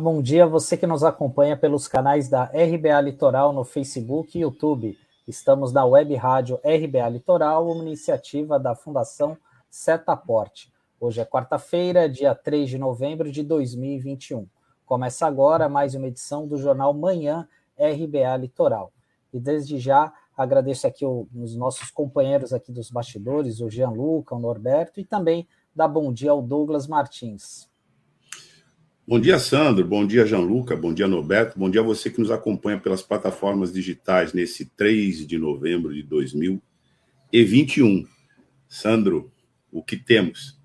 [0.00, 4.98] Bom dia você que nos acompanha pelos canais da RBA Litoral no Facebook e YouTube.
[5.28, 9.36] Estamos na web rádio RBA Litoral, uma iniciativa da Fundação
[9.68, 10.72] Setaporte.
[10.98, 14.48] Hoje é quarta-feira, dia 3 de novembro de 2021.
[14.86, 17.46] Começa agora mais uma edição do jornal Manhã
[17.78, 18.94] RBA Litoral.
[19.30, 24.98] E desde já agradeço aqui os nossos companheiros aqui dos bastidores, o Gianluca, o Norberto,
[24.98, 25.46] e também
[25.76, 27.69] dá bom dia ao Douglas Martins.
[29.10, 29.84] Bom dia, Sandro.
[29.84, 30.76] Bom dia, Gianluca.
[30.76, 31.58] Bom dia, Norberto.
[31.58, 36.04] Bom dia a você que nos acompanha pelas plataformas digitais nesse 3 de novembro de
[36.04, 38.06] 2021.
[38.68, 39.28] Sandro,
[39.72, 40.56] o que temos?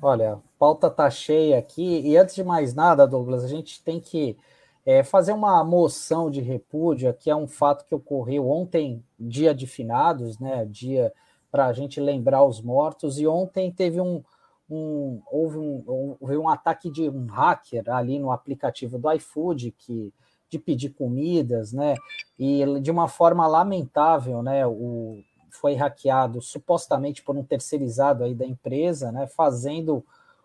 [0.00, 2.00] Olha, a pauta tá cheia aqui.
[2.00, 4.38] E antes de mais nada, Douglas, a gente tem que
[4.86, 9.66] é, fazer uma moção de repúdio, que é um fato que ocorreu ontem, dia de
[9.66, 10.64] finados, né?
[10.64, 11.12] Dia
[11.52, 13.20] para a gente lembrar os mortos.
[13.20, 14.24] E ontem teve um
[14.68, 20.12] um, houve, um, houve um ataque de um hacker ali no aplicativo do iFood que
[20.48, 21.96] de pedir comidas, né?
[22.38, 24.66] E de uma forma lamentável, né?
[24.66, 25.18] O,
[25.50, 29.26] foi hackeado supostamente por um terceirizado aí da empresa, né?
[29.26, 30.04] Fazendo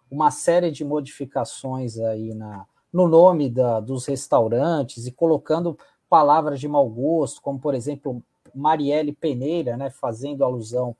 [0.09, 5.77] uma série de modificações aí na, no nome da, dos restaurantes e colocando
[6.09, 9.89] palavras de mau gosto, como por exemplo Marielle Peneira, né?
[9.89, 10.95] Fazendo alusão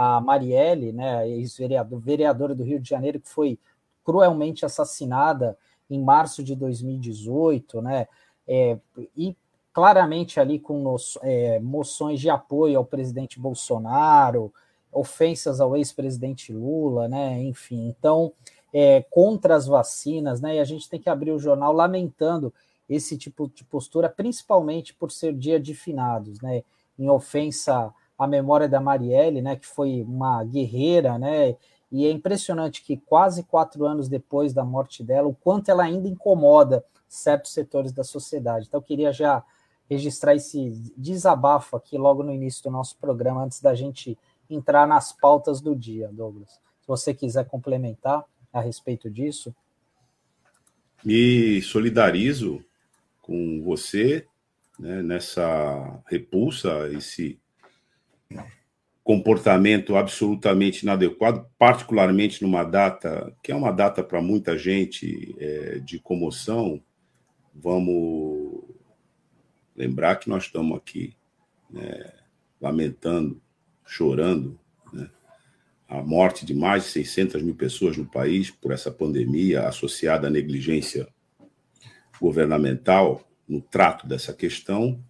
[0.00, 3.58] a Marielle, né, ex-vereadora do Rio de Janeiro, que foi
[4.04, 5.58] cruelmente assassinada
[5.90, 8.06] em março de 2018, né,
[8.46, 8.78] é,
[9.16, 9.36] e
[9.72, 14.52] claramente ali com é, moções de apoio ao presidente Bolsonaro,
[14.92, 18.32] ofensas ao ex-presidente Lula, né, enfim, então,
[18.72, 22.54] é, contra as vacinas, né, e a gente tem que abrir o jornal lamentando
[22.88, 26.62] esse tipo de postura, principalmente por ser dia de finados, né,
[26.96, 31.56] em ofensa a memória da Marielle, né, que foi uma guerreira, né,
[31.90, 36.08] e é impressionante que quase quatro anos depois da morte dela, o quanto ela ainda
[36.08, 38.66] incomoda certos setores da sociedade.
[38.66, 39.42] Então, eu queria já
[39.88, 44.18] registrar esse desabafo aqui logo no início do nosso programa, antes da gente
[44.50, 46.50] entrar nas pautas do dia, Douglas.
[46.80, 49.54] Se você quiser complementar a respeito disso.
[51.04, 52.62] Me solidarizo
[53.22, 54.26] com você
[54.78, 57.38] né, nessa repulsa, esse
[59.08, 65.98] comportamento absolutamente inadequado, particularmente numa data que é uma data para muita gente é, de
[65.98, 66.78] comoção.
[67.54, 68.64] Vamos
[69.74, 71.16] lembrar que nós estamos aqui
[71.70, 72.12] né,
[72.60, 73.40] lamentando,
[73.86, 74.60] chorando
[74.92, 75.08] né,
[75.88, 80.30] a morte de mais de 600 mil pessoas no país por essa pandemia associada à
[80.30, 81.08] negligência
[82.20, 85.02] governamental no trato dessa questão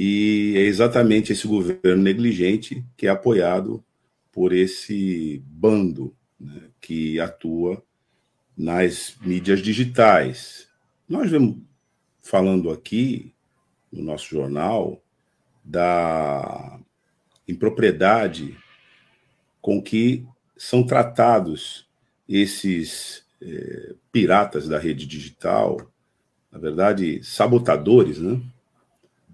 [0.00, 3.84] e é exatamente esse governo negligente que é apoiado
[4.30, 7.82] por esse bando né, que atua
[8.56, 10.68] nas mídias digitais.
[11.08, 11.56] Nós vemos
[12.22, 13.34] falando aqui
[13.90, 15.02] no nosso jornal
[15.64, 16.78] da
[17.48, 18.56] impropriedade
[19.60, 20.24] com que
[20.56, 21.88] são tratados
[22.28, 25.76] esses eh, piratas da rede digital,
[26.52, 28.40] na verdade, sabotadores, né?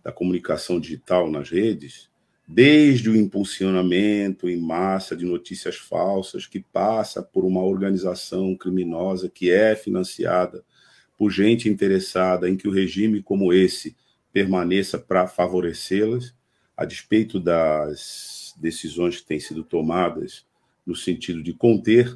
[0.04, 2.10] Da comunicação digital nas redes,
[2.46, 9.50] desde o impulsionamento em massa de notícias falsas, que passa por uma organização criminosa que
[9.50, 10.62] é financiada
[11.16, 13.96] por gente interessada em que o regime como esse
[14.32, 16.34] permaneça para favorecê-las,
[16.76, 20.44] a despeito das decisões que têm sido tomadas
[20.84, 22.14] no sentido de conter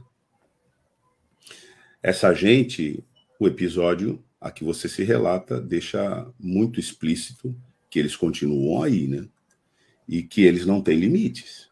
[2.03, 3.03] essa gente,
[3.41, 7.55] o episódio a que você se relata deixa muito explícito
[7.99, 9.27] que eles continuam aí, né?
[10.07, 11.69] E que eles não têm limites.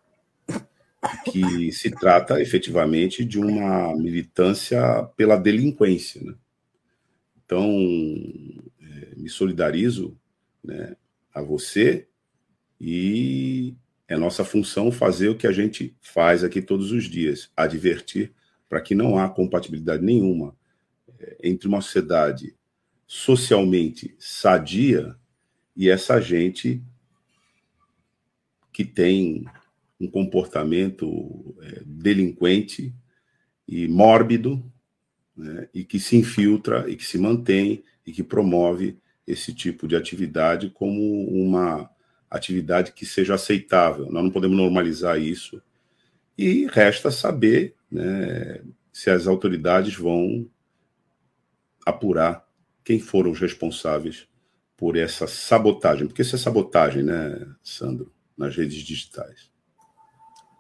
[1.25, 6.35] Que se trata efetivamente de uma militância pela delinquência, né?
[7.45, 7.71] Então,
[8.81, 10.19] é, me solidarizo
[10.65, 10.97] né,
[11.33, 12.09] a você
[12.81, 13.77] e
[14.09, 18.33] é nossa função fazer o que a gente faz aqui todos os dias, advertir
[18.69, 20.57] para que não há compatibilidade nenhuma
[21.21, 22.57] é, entre uma sociedade
[23.07, 25.17] socialmente sadia
[25.77, 26.83] e essa gente
[28.73, 29.45] que tem
[30.01, 32.95] um comportamento é, delinquente
[33.69, 34.65] e mórbido,
[35.37, 39.97] né, e que se infiltra e que se mantém e que promove esse tipo de
[39.97, 41.91] atividade como uma
[42.31, 44.11] atividade que seja aceitável.
[44.11, 45.61] Nós não podemos normalizar isso.
[46.39, 48.63] E resta saber né,
[48.93, 50.49] se as autoridades vão
[51.85, 52.47] apurar
[52.85, 54.29] quem foram os responsáveis
[54.77, 59.51] por essa sabotagem, porque isso é sabotagem, né, Sandro, nas redes digitais.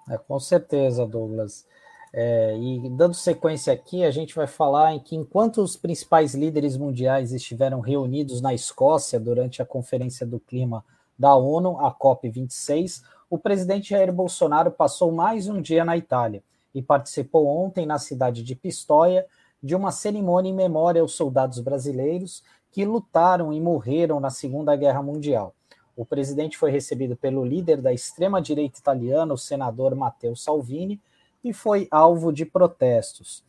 [0.08, 1.66] É, com certeza, Douglas.
[2.12, 6.76] É, e dando sequência aqui, a gente vai falar em que enquanto os principais líderes
[6.76, 10.84] mundiais estiveram reunidos na Escócia durante a Conferência do Clima
[11.18, 16.42] da ONU, a COP26, o presidente Jair Bolsonaro passou mais um dia na Itália
[16.74, 19.26] e participou ontem na cidade de Pistoia
[19.62, 22.42] de uma cerimônia em memória aos soldados brasileiros
[22.76, 25.54] que lutaram e morreram na Segunda Guerra Mundial.
[25.96, 31.00] O presidente foi recebido pelo líder da extrema-direita italiana, o senador Matteo Salvini,
[31.42, 33.42] e foi alvo de protestos.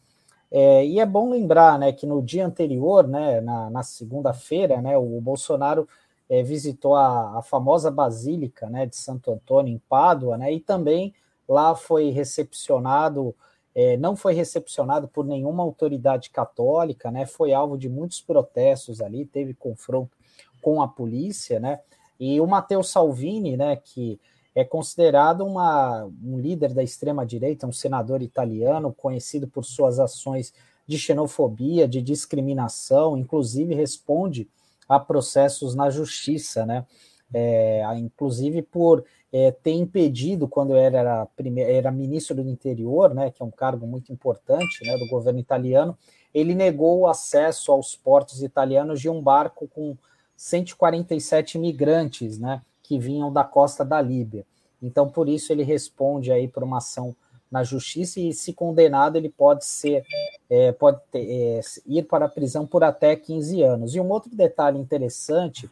[0.49, 4.97] É, e é bom lembrar né, que no dia anterior, né, na, na segunda-feira, né,
[4.97, 5.89] o Bolsonaro
[6.29, 11.13] é, visitou a, a, famosa Basílica né, de Santo Antônio, em Pádua, né, e também
[11.49, 13.35] lá foi recepcionado,
[13.77, 19.23] é, não foi recepcionado por nenhuma autoridade católica, né, foi alvo de muitos protestos ali,
[19.23, 20.17] teve confronto
[20.59, 21.79] com a polícia, né,
[22.19, 24.19] e o Matteo Salvini, né, que
[24.55, 30.51] é considerado uma, um líder da extrema-direita, um senador italiano conhecido por suas ações
[30.87, 34.49] de xenofobia, de discriminação, inclusive responde
[34.89, 36.83] a processos na justiça, né?
[37.31, 41.27] É, inclusive por é, ter impedido, quando era,
[41.57, 45.97] era ministro do interior, né, que é um cargo muito importante né, do governo italiano,
[46.33, 49.97] ele negou o acesso aos portos italianos de um barco com
[50.35, 54.45] 147 migrantes, né, que vinham da costa da Líbia.
[54.81, 57.15] Então, por isso, ele responde aí por uma ação
[57.49, 60.05] na justiça e, se condenado, ele pode ser
[60.49, 63.95] é, pode ter, é, ir para a prisão por até 15 anos.
[63.95, 65.69] E um outro detalhe interessante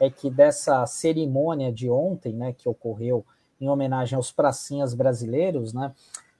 [0.00, 3.24] é que dessa cerimônia de ontem, né, que ocorreu
[3.60, 5.92] em homenagem aos pracinhas brasileiros, né,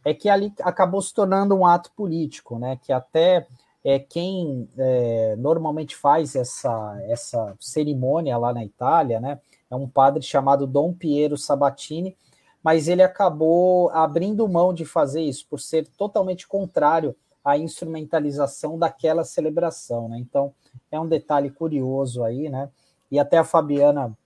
[0.05, 3.47] é que ali acabou se tornando um ato político, né, que até
[3.85, 9.41] é, quem é, normalmente faz essa, essa cerimônia lá na Itália, né,
[9.71, 12.17] é um padre chamado Dom Piero Sabatini,
[12.63, 17.15] mas ele acabou abrindo mão de fazer isso por ser totalmente contrário
[17.45, 20.19] à instrumentalização daquela celebração, né?
[20.19, 20.53] Então
[20.91, 22.69] é um detalhe curioso aí, né?
[23.11, 24.17] E até a Fabiana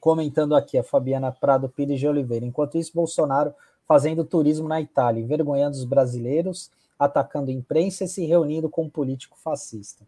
[0.00, 2.44] comentando aqui, a Fabiana Prado Pires de Oliveira.
[2.44, 3.54] Enquanto isso, Bolsonaro
[3.86, 8.90] fazendo turismo na Itália, envergonhando os brasileiros, atacando a imprensa e se reunindo com um
[8.90, 10.06] político fascista.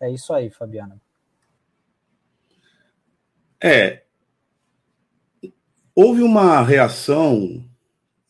[0.00, 1.00] É isso aí, Fabiana.
[3.62, 4.02] É,
[6.00, 7.68] Houve uma reação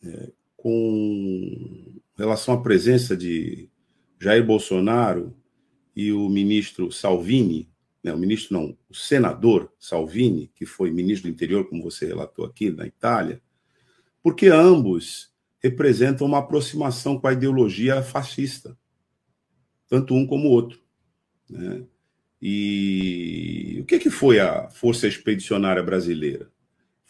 [0.03, 3.69] é, com relação à presença de
[4.19, 5.35] Jair Bolsonaro
[5.95, 7.68] e o ministro Salvini,
[8.03, 12.45] né, o ministro não, o senador Salvini, que foi ministro do interior, como você relatou
[12.45, 13.41] aqui, na Itália,
[14.21, 18.77] porque ambos representam uma aproximação com a ideologia fascista,
[19.87, 20.79] tanto um como o outro.
[21.49, 21.83] Né?
[22.41, 26.49] E o que, que foi a Força Expedicionária Brasileira?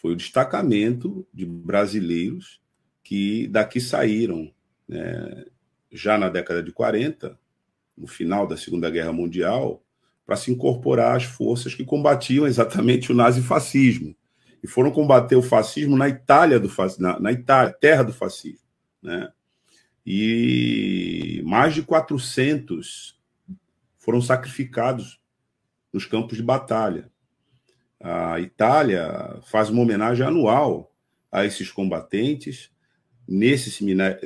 [0.00, 2.58] foi o destacamento de brasileiros
[3.02, 4.50] que daqui saíram
[4.88, 5.44] né,
[5.92, 7.38] já na década de 40,
[7.96, 9.84] no final da Segunda Guerra Mundial,
[10.30, 14.14] para se incorporar às forças que combatiam exatamente o nazifascismo.
[14.62, 16.70] E foram combater o fascismo na Itália, do,
[17.00, 18.64] na, na Itália, terra do fascismo.
[19.02, 19.28] Né?
[20.06, 23.18] E mais de 400
[23.98, 25.20] foram sacrificados
[25.92, 27.10] nos campos de batalha.
[27.98, 30.94] A Itália faz uma homenagem anual
[31.32, 32.70] a esses combatentes.
[33.26, 33.68] Nesse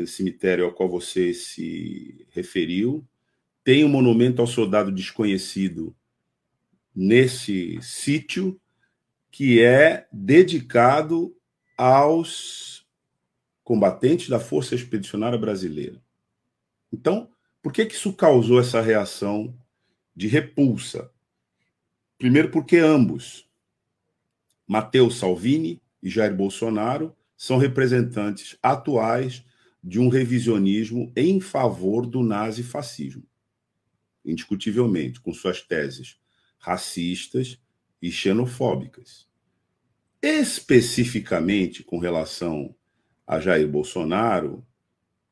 [0.07, 3.03] cemitério ao qual você se referiu,
[3.65, 5.97] tem um monumento ao soldado desconhecido
[6.95, 8.61] nesse sítio,
[9.31, 11.35] que é dedicado
[11.77, 12.87] aos
[13.65, 16.01] combatentes da Força Expedicionária Brasileira.
[16.93, 17.29] Então,
[17.61, 19.53] por que, que isso causou essa reação
[20.15, 21.11] de repulsa?
[22.19, 23.49] Primeiro, porque ambos
[24.67, 29.45] Matteo Salvini e Jair Bolsonaro são representantes atuais
[29.83, 33.23] de um revisionismo em favor do nazifascismo,
[34.25, 36.19] indiscutivelmente, com suas teses
[36.59, 37.61] racistas
[38.01, 39.29] e xenofóbicas.
[40.23, 42.75] Especificamente com relação
[43.27, 44.67] a Jair Bolsonaro,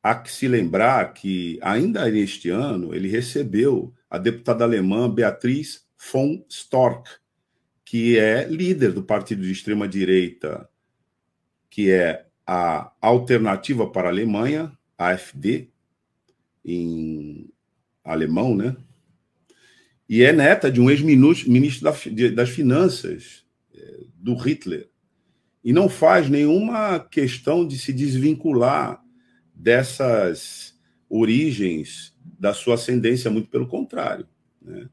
[0.01, 6.45] há que se lembrar que, ainda neste ano, ele recebeu a deputada alemã Beatriz von
[6.49, 7.09] Storck,
[7.85, 10.69] que é líder do partido de extrema-direita,
[11.69, 15.69] que é a Alternativa para a Alemanha, AfD,
[16.63, 17.52] em
[18.03, 18.75] alemão, né?
[20.07, 21.91] E é neta de um ex-ministro
[22.35, 24.89] das Finanças, é, do Hitler.
[25.63, 29.01] E não faz nenhuma questão de se desvincular
[29.55, 30.77] dessas
[31.09, 34.27] origens da sua ascendência, muito pelo contrário.
[34.61, 34.89] Né?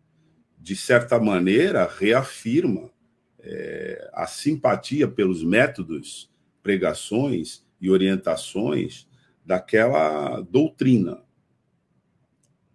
[0.60, 2.90] de certa maneira, reafirma
[3.38, 6.30] é, a simpatia pelos métodos,
[6.62, 9.08] pregações e orientações
[9.44, 11.22] daquela doutrina.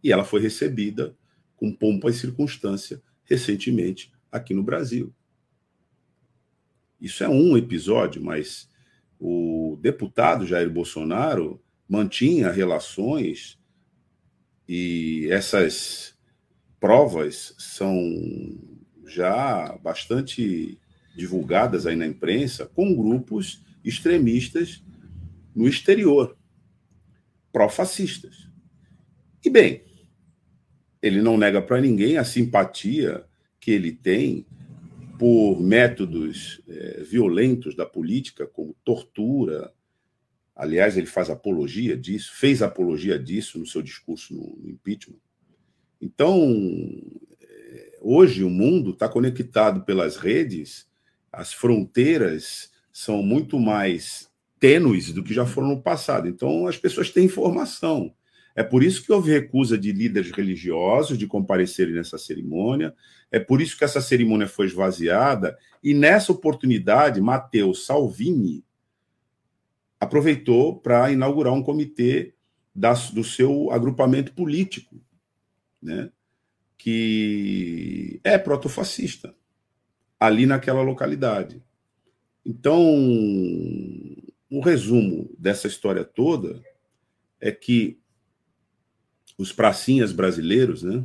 [0.06, 1.18] E ela foi recebida
[1.58, 5.12] com pompa e circunstância recentemente aqui no Brasil.
[7.02, 8.70] Isso é um episódio, mas
[9.20, 11.60] o deputado Jair Bolsonaro
[11.90, 13.58] mantinha relações
[14.70, 16.16] e essas
[16.80, 18.00] provas são
[19.08, 20.80] já bastante
[21.16, 24.84] divulgadas aí na imprensa com grupos extremistas
[25.56, 26.38] no exterior,
[27.52, 28.48] pró-fascistas.
[29.44, 29.85] E bem,
[31.06, 33.24] ele não nega para ninguém a simpatia
[33.60, 34.44] que ele tem
[35.20, 39.72] por métodos é, violentos da política, como tortura.
[40.56, 45.20] Aliás, ele faz apologia disso, fez apologia disso no seu discurso no, impeachment.
[46.02, 46.42] Então,
[47.40, 50.88] é, hoje o mundo está conectado pelas redes,
[51.32, 54.28] as fronteiras são muito mais
[54.60, 56.28] tênues do que já foram no passado.
[56.28, 58.12] Então, as pessoas têm informação.
[58.56, 62.96] É por isso que houve recusa de líderes religiosos de comparecerem nessa cerimônia.
[63.30, 65.58] É por isso que essa cerimônia foi esvaziada.
[65.84, 68.64] E nessa oportunidade, Matteo Salvini
[70.00, 72.34] aproveitou para inaugurar um comitê
[72.74, 74.96] da, do seu agrupamento político,
[75.82, 76.10] né,
[76.78, 79.34] que é protofascista,
[80.20, 81.62] ali naquela localidade.
[82.46, 82.82] Então,
[84.52, 86.62] um resumo dessa história toda
[87.42, 88.00] é que
[89.38, 91.04] os pracinhas brasileiros, né?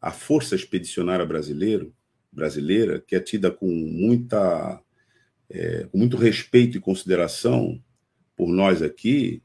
[0.00, 1.94] a força expedicionária brasileiro,
[2.32, 4.80] brasileira, que é tida com, muita,
[5.48, 7.80] é, com muito respeito e consideração
[8.36, 9.42] por nós aqui,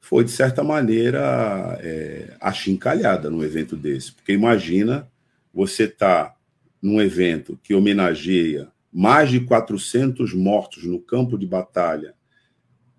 [0.00, 4.12] foi, de certa maneira, é, achincalhada num evento desse.
[4.12, 5.10] Porque imagina
[5.52, 6.36] você estar tá
[6.80, 12.14] num evento que homenageia mais de 400 mortos no campo de batalha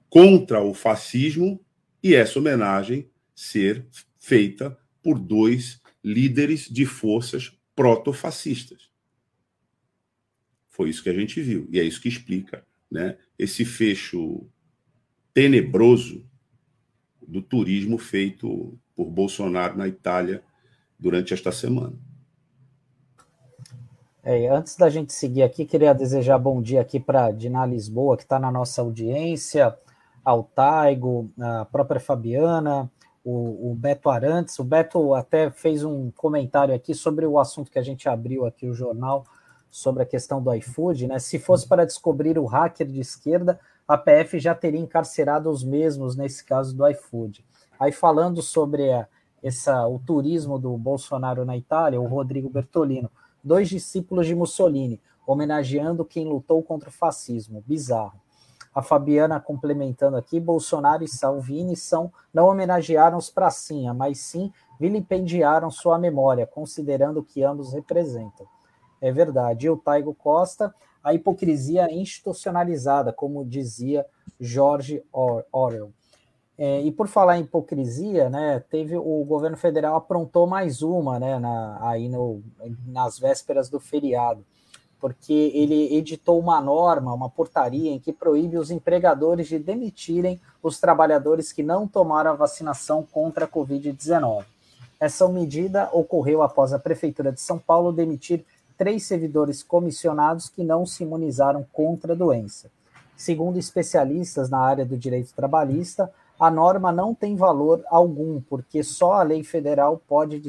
[0.09, 1.59] contra o fascismo
[2.03, 3.85] e essa homenagem ser
[4.19, 8.89] feita por dois líderes de forças protofascistas.
[10.67, 14.47] Foi isso que a gente viu, e é isso que explica né, esse fecho
[15.33, 16.29] tenebroso
[17.25, 20.43] do turismo feito por Bolsonaro na Itália
[20.99, 21.95] durante esta semana.
[24.21, 28.23] É, antes da gente seguir aqui, queria desejar bom dia aqui para Dina Lisboa, que
[28.23, 29.75] está na nossa audiência,
[30.23, 32.91] ao Taigo, a própria Fabiana,
[33.29, 34.57] o, o, Beto Arantes.
[34.57, 38.67] O Beto até fez um comentário aqui sobre o assunto que a gente abriu aqui
[38.67, 39.23] o jornal
[39.69, 41.19] sobre a questão do iFood, né?
[41.19, 46.15] Se fosse para descobrir o hacker de esquerda, a PF já teria encarcerado os mesmos
[46.15, 47.45] nesse caso do iFood.
[47.79, 49.07] Aí falando sobre a,
[49.43, 53.11] essa, o turismo do Bolsonaro na Itália, o Rodrigo Bertolino,
[53.43, 57.63] dois discípulos de Mussolini, homenageando quem lutou contra o fascismo.
[57.67, 58.19] Bizarro.
[58.73, 65.69] A Fabiana complementando aqui, Bolsonaro e Salvini são, não homenagearam os pracinha, mas sim vilipendiaram
[65.71, 68.47] sua memória, considerando que ambos representam.
[69.01, 69.65] É verdade.
[69.65, 70.73] E o Taigo Costa,
[71.03, 74.05] a hipocrisia institucionalizada, como dizia
[74.39, 75.03] George
[75.51, 75.91] Orwell.
[76.57, 81.39] É, e por falar em hipocrisia, né, teve o governo federal aprontou mais uma, né,
[81.39, 82.43] na, aí no,
[82.85, 84.45] nas vésperas do feriado
[84.99, 90.79] porque ele editou uma norma, uma portaria em que proíbe os empregadores de demitirem os
[90.79, 94.43] trabalhadores que não tomaram a vacinação contra a Covid-19.
[94.99, 98.45] Essa medida ocorreu após a Prefeitura de São Paulo demitir
[98.77, 102.69] três servidores comissionados que não se imunizaram contra a doença.
[103.15, 109.13] Segundo especialistas na área do direito trabalhista, a norma não tem valor algum, porque só
[109.13, 110.41] a lei federal pode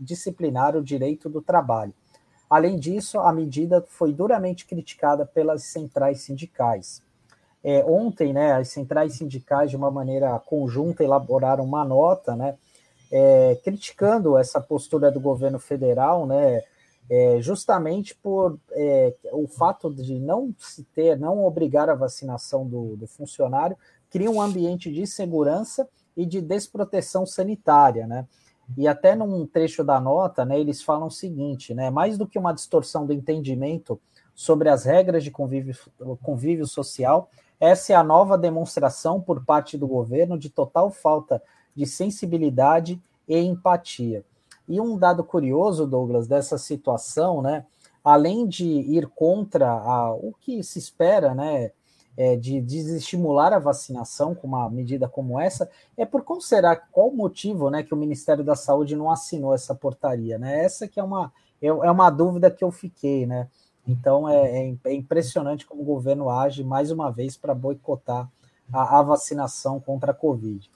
[0.00, 1.92] disciplinar o direito do trabalho.
[2.48, 7.02] Além disso, a medida foi duramente criticada pelas centrais sindicais.
[7.62, 12.56] É, ontem, né, as centrais sindicais, de uma maneira conjunta, elaboraram uma nota, né,
[13.10, 16.62] é, criticando essa postura do governo federal, né,
[17.10, 22.96] é, justamente por é, o fato de não se ter, não obrigar a vacinação do,
[22.96, 23.76] do funcionário,
[24.10, 28.26] cria um ambiente de segurança e de desproteção sanitária, né?
[28.76, 32.38] E até num trecho da nota, né, eles falam o seguinte, né, mais do que
[32.38, 33.98] uma distorção do entendimento
[34.34, 35.74] sobre as regras de convívio,
[36.22, 41.42] convívio social, essa é a nova demonstração por parte do governo de total falta
[41.74, 44.24] de sensibilidade e empatia.
[44.68, 47.64] E um dado curioso, Douglas, dessa situação, né,
[48.04, 51.72] além de ir contra a, o que se espera, né,
[52.18, 57.10] é, de desestimular a vacinação com uma medida como essa, é por qual será, qual
[57.10, 60.36] o motivo né, que o Ministério da Saúde não assinou essa portaria?
[60.36, 60.64] Né?
[60.64, 61.32] Essa que é uma,
[61.62, 63.46] é, é uma dúvida que eu fiquei, né?
[63.86, 68.28] Então é, é, é impressionante como o governo age mais uma vez para boicotar
[68.72, 70.68] a, a, vacinação contra a Covid.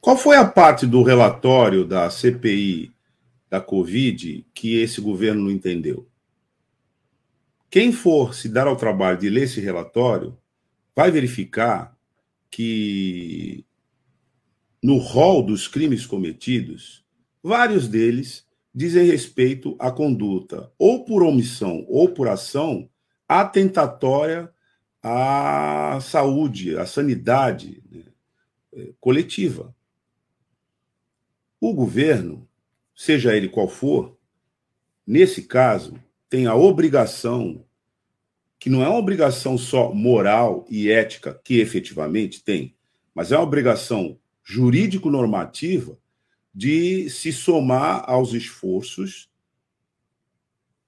[0.00, 2.90] Qual foi a parte do relatório da CPI
[3.50, 6.07] da Covid que esse governo não entendeu?
[7.70, 10.36] Quem for se dar ao trabalho de ler esse relatório
[10.96, 11.96] vai verificar
[12.50, 13.64] que
[14.82, 17.04] no rol dos crimes cometidos,
[17.42, 22.88] vários deles dizem respeito à conduta, ou por omissão ou por ação,
[23.28, 24.50] atentatória
[25.02, 28.04] à saúde, à sanidade né,
[28.72, 29.74] é, coletiva.
[31.60, 32.48] O governo,
[32.94, 34.16] seja ele qual for,
[35.06, 35.94] nesse caso,
[36.28, 37.64] tem a obrigação,
[38.58, 42.74] que não é uma obrigação só moral e ética, que efetivamente tem,
[43.14, 45.98] mas é uma obrigação jurídico-normativa
[46.54, 49.30] de se somar aos esforços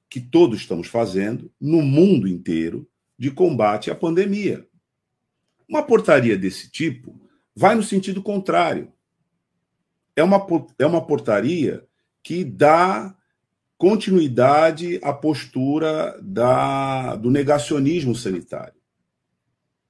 [0.09, 4.67] que todos estamos fazendo no mundo inteiro de combate à pandemia.
[5.69, 7.21] Uma portaria desse tipo
[7.55, 8.93] vai no sentido contrário.
[10.17, 10.45] É uma,
[10.79, 11.87] é uma portaria
[12.23, 13.17] que dá
[13.81, 18.79] continuidade à postura da, do negacionismo sanitário.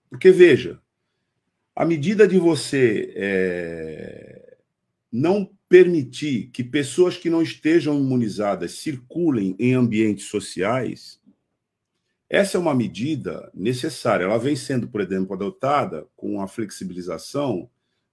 [0.08, 0.80] Porque, veja,
[1.74, 4.58] à medida de você é,
[5.10, 11.20] não permitir que pessoas que não estejam imunizadas circulem em ambientes sociais,
[12.28, 14.22] essa é uma medida necessária.
[14.22, 17.68] Ela vem sendo, por exemplo, adotada com a flexibilização,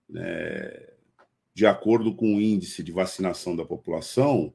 [0.10, 0.88] né,
[1.54, 4.52] de acordo com o índice de vacinação da população,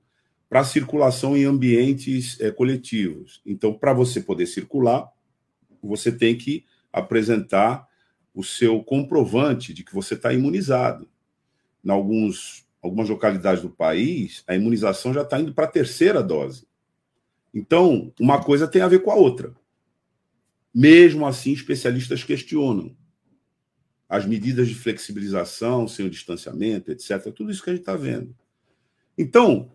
[0.53, 3.41] para circulação em ambientes é, coletivos.
[3.47, 5.11] Então, para você poder circular,
[5.83, 7.89] você tem que apresentar
[8.35, 11.09] o seu comprovante de que você está imunizado.
[11.83, 16.67] Em alguns, algumas localidades do país, a imunização já está indo para a terceira dose.
[17.55, 19.55] Então, uma coisa tem a ver com a outra.
[20.75, 22.95] Mesmo assim, especialistas questionam
[24.07, 27.33] as medidas de flexibilização, sem o distanciamento, etc.
[27.35, 28.37] Tudo isso que a gente está vendo.
[29.17, 29.73] Então,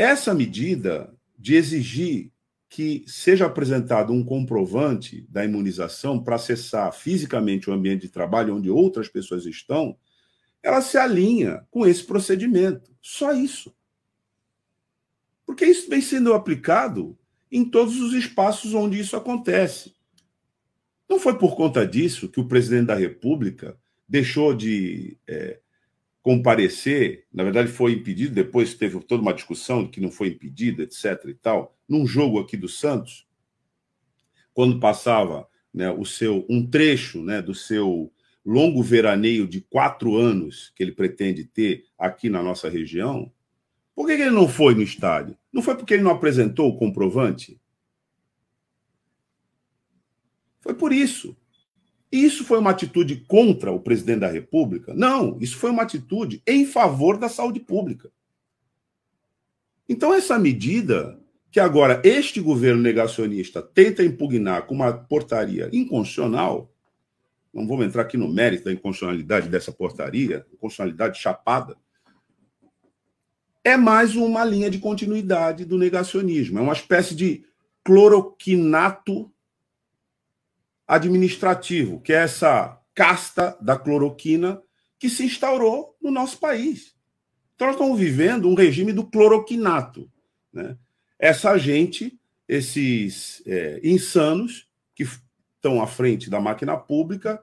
[0.00, 2.32] essa medida de exigir
[2.70, 8.70] que seja apresentado um comprovante da imunização para acessar fisicamente o ambiente de trabalho onde
[8.70, 9.94] outras pessoas estão,
[10.62, 12.90] ela se alinha com esse procedimento.
[13.02, 13.74] Só isso.
[15.44, 17.18] Porque isso vem sendo aplicado
[17.52, 19.94] em todos os espaços onde isso acontece.
[21.06, 23.76] Não foi por conta disso que o presidente da República
[24.08, 25.60] deixou de é,
[26.22, 30.82] comparecer, na verdade foi impedido, depois teve toda uma discussão de que não foi impedido,
[30.82, 31.24] etc.
[31.26, 33.26] e tal, num jogo aqui do Santos,
[34.52, 38.12] quando passava né, o seu um trecho né, do seu
[38.44, 43.32] longo veraneio de quatro anos que ele pretende ter aqui na nossa região,
[43.94, 45.36] por que ele não foi no estádio?
[45.52, 47.60] Não foi porque ele não apresentou o comprovante?
[50.60, 51.36] Foi por isso.
[52.10, 54.92] Isso foi uma atitude contra o presidente da República?
[54.94, 58.10] Não, isso foi uma atitude em favor da saúde pública.
[59.88, 61.20] Então, essa medida
[61.50, 66.72] que agora este governo negacionista tenta impugnar com uma portaria inconstitucional,
[67.52, 71.76] não vamos entrar aqui no mérito da inconstitucionalidade dessa portaria, inconstitucionalidade chapada,
[73.64, 76.58] é mais uma linha de continuidade do negacionismo.
[76.58, 77.44] É uma espécie de
[77.84, 79.30] cloroquinato
[80.90, 84.60] administrativo, que é essa casta da cloroquina
[84.98, 86.96] que se instaurou no nosso país.
[87.54, 90.10] Então, nós estamos vivendo um regime do cloroquinato.
[90.52, 90.76] Né?
[91.16, 97.40] Essa gente, esses é, insanos que estão à frente da máquina pública,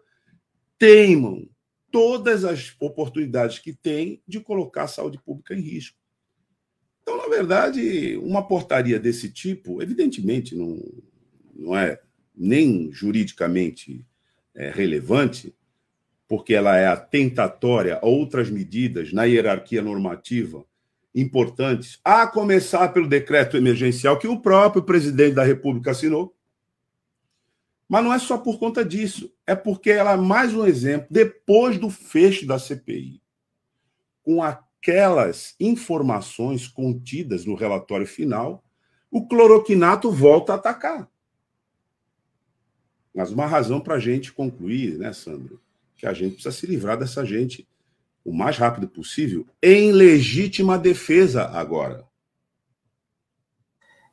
[0.77, 1.47] teimam
[1.89, 5.97] todas as oportunidades que têm de colocar a saúde pública em risco.
[7.01, 10.77] Então, na verdade, uma portaria desse tipo, evidentemente, não,
[11.55, 12.01] não é
[12.37, 14.05] nem juridicamente
[14.53, 15.53] é, relevante,
[16.27, 20.65] porque ela é atentatória a outras medidas na hierarquia normativa
[21.15, 26.35] importantes, a começar pelo decreto emergencial que o próprio presidente da República assinou.
[27.89, 31.79] Mas não é só por conta disso, é porque ela é mais um exemplo, depois
[31.79, 33.21] do fecho da CPI,
[34.21, 38.63] com aquelas informações contidas no relatório final,
[39.09, 41.09] o cloroquinato volta a atacar.
[43.17, 45.59] Mas uma razão para a gente concluir, né, Sandro,
[45.95, 47.67] que a gente precisa se livrar dessa gente
[48.23, 52.05] o mais rápido possível, em legítima defesa agora.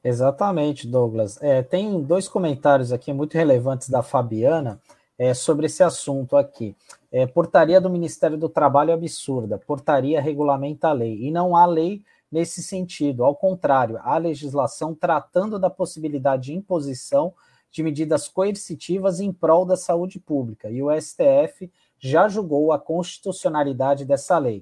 [0.02, 1.38] Exatamente, Douglas.
[1.42, 4.80] É, tem dois comentários aqui muito relevantes da Fabiana
[5.18, 6.74] é, sobre esse assunto aqui.
[7.12, 9.58] É, portaria do Ministério do Trabalho é absurda.
[9.58, 11.26] Portaria regulamenta a lei.
[11.26, 13.22] E não há lei nesse sentido.
[13.22, 17.34] Ao contrário, há legislação tratando da possibilidade de imposição
[17.74, 24.04] de medidas coercitivas em prol da saúde pública, e o STF já julgou a constitucionalidade
[24.04, 24.60] dessa lei.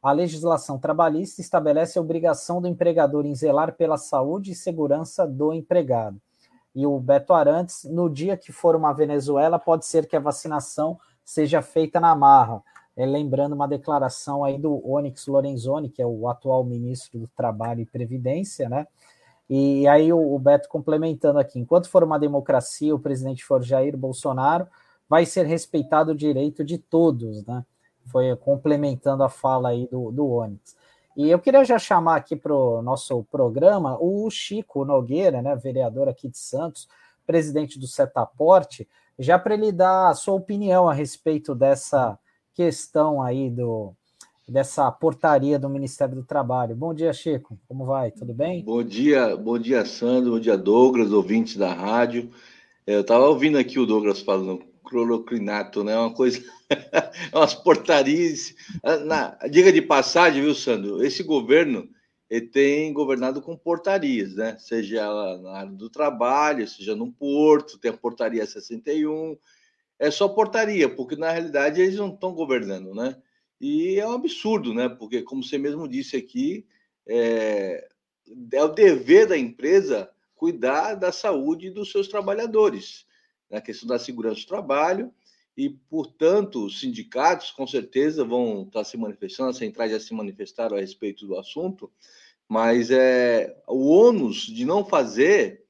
[0.00, 5.52] A legislação trabalhista estabelece a obrigação do empregador em zelar pela saúde e segurança do
[5.52, 6.22] empregado.
[6.72, 11.00] E o Beto Arantes, no dia que for uma Venezuela, pode ser que a vacinação
[11.24, 12.62] seja feita na marra.
[12.96, 17.80] É, lembrando uma declaração aí do Onyx Lorenzoni, que é o atual ministro do Trabalho
[17.80, 18.86] e Previdência, né?
[19.52, 24.68] E aí o, Beto complementando aqui, enquanto for uma democracia, o presidente for Jair Bolsonaro,
[25.08, 27.66] vai ser respeitado o direito de todos, né?
[28.06, 30.40] Foi complementando a fala aí do, do.
[31.16, 36.08] E eu queria já chamar aqui para o nosso programa o Chico Nogueira, né, vereador
[36.08, 36.88] aqui de Santos,
[37.26, 42.16] presidente do Setaporte, já para ele dar a sua opinião a respeito dessa
[42.54, 43.94] questão aí do,
[44.50, 46.74] dessa portaria do Ministério do Trabalho.
[46.74, 47.56] Bom dia, Chico.
[47.68, 48.10] Como vai?
[48.10, 48.64] Tudo bem?
[48.64, 50.32] Bom dia, bom dia, Sandro.
[50.32, 52.30] Bom dia, Douglas, ouvintes da rádio.
[52.84, 55.96] É, eu estava ouvindo aqui o Douglas falando clorocrinato, né?
[55.96, 56.42] Uma coisa,
[57.32, 58.52] umas portarias.
[59.06, 61.00] Na, diga de passagem, viu, Sandro?
[61.00, 61.88] Esse governo
[62.28, 64.56] ele tem governado com portarias, né?
[64.58, 65.06] Seja
[65.38, 69.38] na área do trabalho, seja no porto, tem a portaria 61.
[69.96, 73.14] É só portaria, porque na realidade eles não estão governando, né?
[73.60, 74.88] E é um absurdo, né?
[74.88, 76.66] Porque, como você mesmo disse aqui,
[77.06, 77.86] é,
[78.52, 83.04] é o dever da empresa cuidar da saúde dos seus trabalhadores,
[83.50, 83.60] na né?
[83.60, 85.12] questão da segurança do trabalho,
[85.54, 90.76] e, portanto, os sindicatos com certeza vão estar se manifestando, as centrais já se manifestaram
[90.76, 91.92] a respeito do assunto,
[92.48, 95.66] mas é, o ônus de não fazer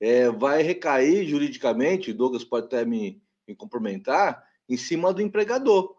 [0.00, 5.94] é, vai recair juridicamente, Douglas pode até me, me complementar, em cima do empregador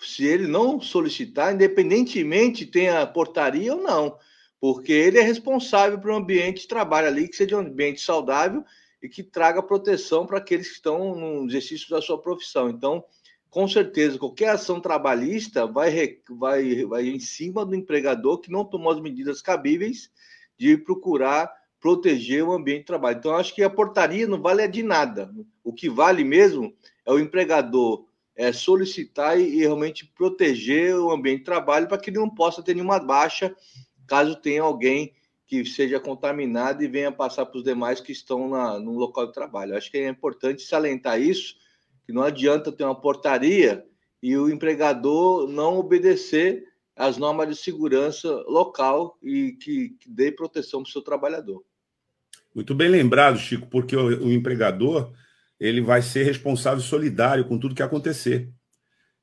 [0.00, 4.16] se ele não solicitar, independentemente tenha portaria ou não,
[4.60, 8.64] porque ele é responsável um ambiente de trabalho ali que seja um ambiente saudável
[9.02, 12.68] e que traga proteção para aqueles que estão no exercício da sua profissão.
[12.68, 13.04] Então,
[13.48, 18.92] com certeza, qualquer ação trabalhista vai, vai, vai em cima do empregador que não tomou
[18.92, 20.10] as medidas cabíveis
[20.58, 23.18] de procurar proteger o ambiente de trabalho.
[23.18, 25.34] Então, acho que a portaria não vale de nada.
[25.64, 26.74] O que vale mesmo
[27.06, 28.04] é o empregador
[28.40, 32.62] é, solicitar e, e, realmente proteger o ambiente de trabalho para que ele não possa
[32.62, 33.54] ter nenhuma baixa
[34.08, 35.12] caso tenha alguém
[35.46, 39.34] que seja contaminado e venha passar para os demais que estão na, no local de
[39.34, 39.76] trabalho.
[39.76, 41.54] Acho que é importante salientar isso,
[42.06, 43.84] que não adianta ter uma portaria
[44.22, 46.64] e o empregador não obedecer
[46.96, 51.62] às normas de segurança local e que, que dê proteção para o seu trabalhador.
[52.54, 55.12] Muito bem lembrado, Chico, porque o, o empregador
[55.60, 58.48] ele vai ser responsável solidário com tudo que acontecer.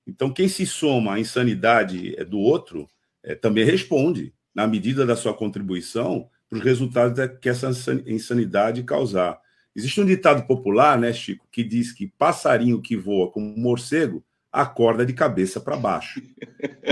[0.06, 2.88] Então, quem se soma à insanidade é, do outro
[3.23, 7.69] é, também responde, na medida da sua contribuição, para os resultados que essa
[8.06, 9.38] insanidade causar.
[9.76, 14.23] Existe um ditado popular, né, Chico, que diz que passarinho que voa como um morcego
[14.52, 16.21] acorda de cabeça para baixo.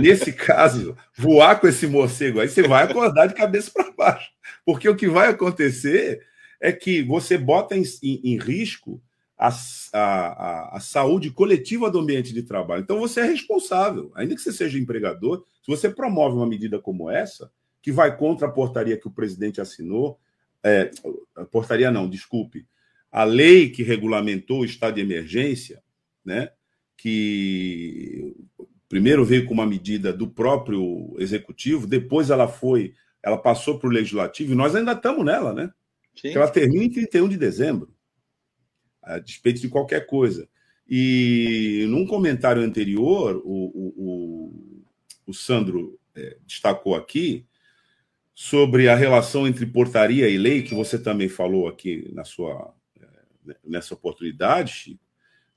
[0.01, 4.29] Nesse caso, voar com esse morcego aí, você vai acordar de cabeça para baixo.
[4.65, 6.21] Porque o que vai acontecer
[6.61, 9.01] é que você bota em, em, em risco
[9.37, 9.49] a,
[9.93, 12.83] a, a, saúde coletiva do ambiente de trabalho.
[12.83, 17.09] Então você é responsável, ainda que você seja empregador, se você promove uma medida como
[17.09, 20.17] essa, que vai contra a portaria que o presidente assinou,
[20.63, 20.89] é,
[21.35, 22.65] a portaria não, desculpe,
[23.11, 25.83] a lei que regulamentou o estado de emergência,
[26.23, 26.49] né,
[26.97, 28.33] que
[28.87, 33.91] primeiro veio com uma medida do próprio executivo, depois ela foi, ela passou para o
[33.91, 35.71] legislativo, e nós ainda estamos nela, né?
[36.15, 36.29] Sim.
[36.29, 37.94] Ela termina em 31 de dezembro
[39.05, 40.47] a despeito de qualquer coisa.
[40.87, 44.75] E num comentário anterior, o, o,
[45.25, 47.45] o, Sandro é, destacou aqui
[48.33, 53.55] sobre a relação entre portaria e lei, que você também falou aqui na sua, é,
[53.63, 55.05] nessa oportunidade, Chico.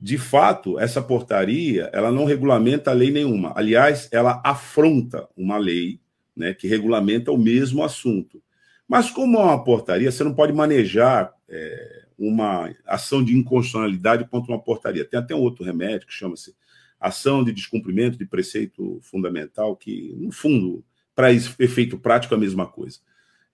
[0.00, 3.52] De fato, essa portaria ela não regulamenta lei nenhuma.
[3.56, 6.00] Aliás, ela afronta uma lei
[6.36, 8.40] né, que regulamenta o mesmo assunto.
[8.86, 14.52] Mas como é uma portaria, você não pode manejar é, uma ação de inconstitucionalidade contra
[14.52, 15.04] uma portaria.
[15.04, 16.54] Tem até um outro remédio que chama-se
[16.98, 22.66] ação de descumprimento de preceito fundamental, que, no fundo, para efeito prático, é a mesma
[22.66, 22.98] coisa,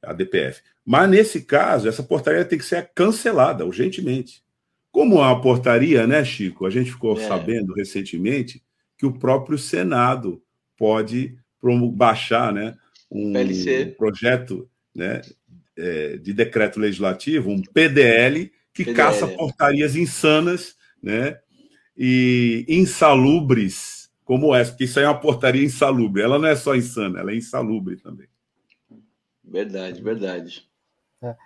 [0.02, 0.62] a DPF.
[0.84, 4.42] Mas, nesse caso, essa portaria tem que ser cancelada urgentemente.
[4.90, 6.66] Como é uma portaria, né, Chico?
[6.66, 7.28] A gente ficou é.
[7.28, 8.62] sabendo recentemente
[8.96, 10.42] que o próprio Senado
[10.76, 11.36] pode
[11.92, 12.76] baixar né,
[13.10, 13.94] um PLC.
[13.96, 15.22] projeto né,
[15.76, 18.96] é, de decreto legislativo, um PDL, que PDL.
[18.96, 21.40] caça portarias insanas né,
[21.96, 26.22] e insalubres como essa, porque isso aí é uma portaria insalubre.
[26.22, 28.26] Ela não é só insana, ela é insalubre também.
[29.44, 30.68] Verdade, verdade.
[31.22, 31.36] É.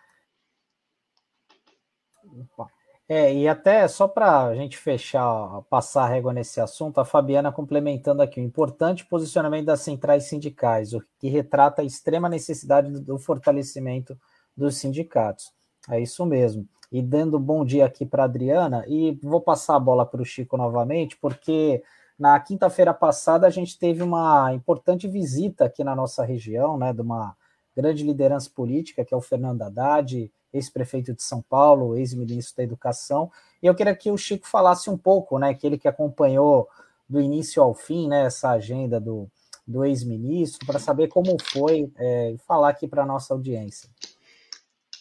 [3.10, 7.50] É, e até só para a gente fechar, passar a régua nesse assunto, a Fabiana
[7.50, 13.18] complementando aqui, o importante posicionamento das centrais sindicais, o que retrata a extrema necessidade do
[13.18, 14.18] fortalecimento
[14.54, 15.54] dos sindicatos.
[15.88, 16.68] É isso mesmo.
[16.92, 20.58] E dando bom dia aqui para Adriana, e vou passar a bola para o Chico
[20.58, 21.82] novamente, porque
[22.18, 27.00] na quinta-feira passada a gente teve uma importante visita aqui na nossa região, né, de
[27.00, 27.34] uma
[27.74, 33.30] grande liderança política, que é o Fernando Haddad, ex-prefeito de São Paulo, ex-ministro da Educação.
[33.62, 36.68] E eu queria que o Chico falasse um pouco, né, que ele que acompanhou
[37.08, 39.28] do início ao fim, né, essa agenda do,
[39.66, 43.88] do ex-ministro, para saber como foi é, falar aqui para a nossa audiência.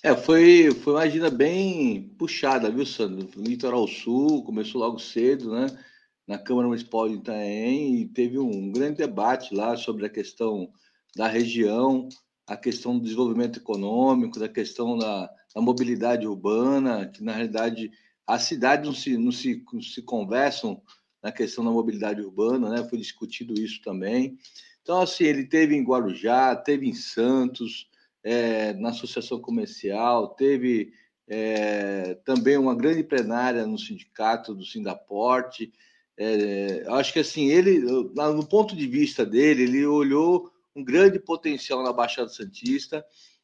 [0.03, 3.27] É, foi, foi uma agenda bem puxada, viu, Sandro?
[3.35, 5.67] No Litoral Sul, começou logo cedo, né?
[6.27, 10.69] Na Câmara Municipal de Itaém, e teve um grande debate lá sobre a questão
[11.15, 12.07] da região,
[12.47, 17.91] a questão do desenvolvimento econômico, da questão da, da mobilidade urbana, que na realidade
[18.25, 20.81] as cidades não se, não se, não se conversam
[21.21, 22.87] na questão da mobilidade urbana, né?
[22.89, 24.37] Foi discutido isso também.
[24.81, 27.89] Então, assim, ele teve em Guarujá, teve em Santos,
[28.23, 30.93] é, na Associação Comercial, teve
[31.27, 35.71] é, também uma grande plenária no sindicato do Sindaporte.
[36.17, 41.81] É, acho que assim, ele, no ponto de vista dele, ele olhou um grande potencial
[41.81, 43.03] na Baixada Santista.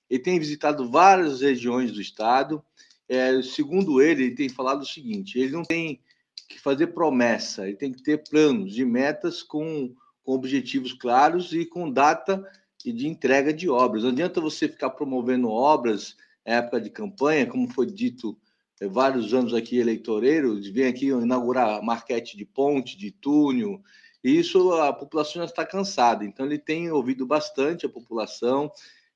[0.09, 2.63] Ele tem visitado várias regiões do estado.
[3.09, 5.99] É, segundo ele, ele tem falado o seguinte: ele não tem
[6.47, 9.93] que fazer promessa, ele tem que ter planos e metas com,
[10.23, 12.47] com objetivos claros e com data
[12.85, 14.03] de entrega de obras.
[14.03, 16.15] Não adianta você ficar promovendo obras
[16.45, 18.37] em época de campanha, como foi dito
[18.79, 23.81] é, vários anos aqui eleitoreiro, vem aqui inaugurar marquete de ponte, de túnel,
[24.23, 26.23] e isso a população já está cansada.
[26.23, 28.71] Então, ele tem ouvido bastante a população.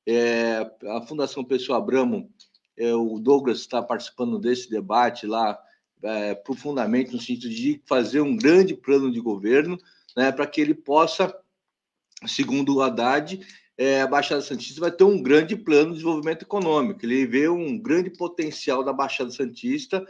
[0.06, 2.30] É, a Fundação Pessoa Abramo,
[2.78, 5.58] é, o Douglas está participando desse debate lá
[6.04, 9.78] é, profundamente, no sentido de fazer um grande plano de governo,
[10.16, 11.34] né, para que ele possa,
[12.26, 13.40] segundo o Haddad,
[13.78, 17.06] é, a Baixada Santista vai ter um grande plano de desenvolvimento econômico.
[17.06, 20.06] Ele vê um grande potencial da Baixada Santista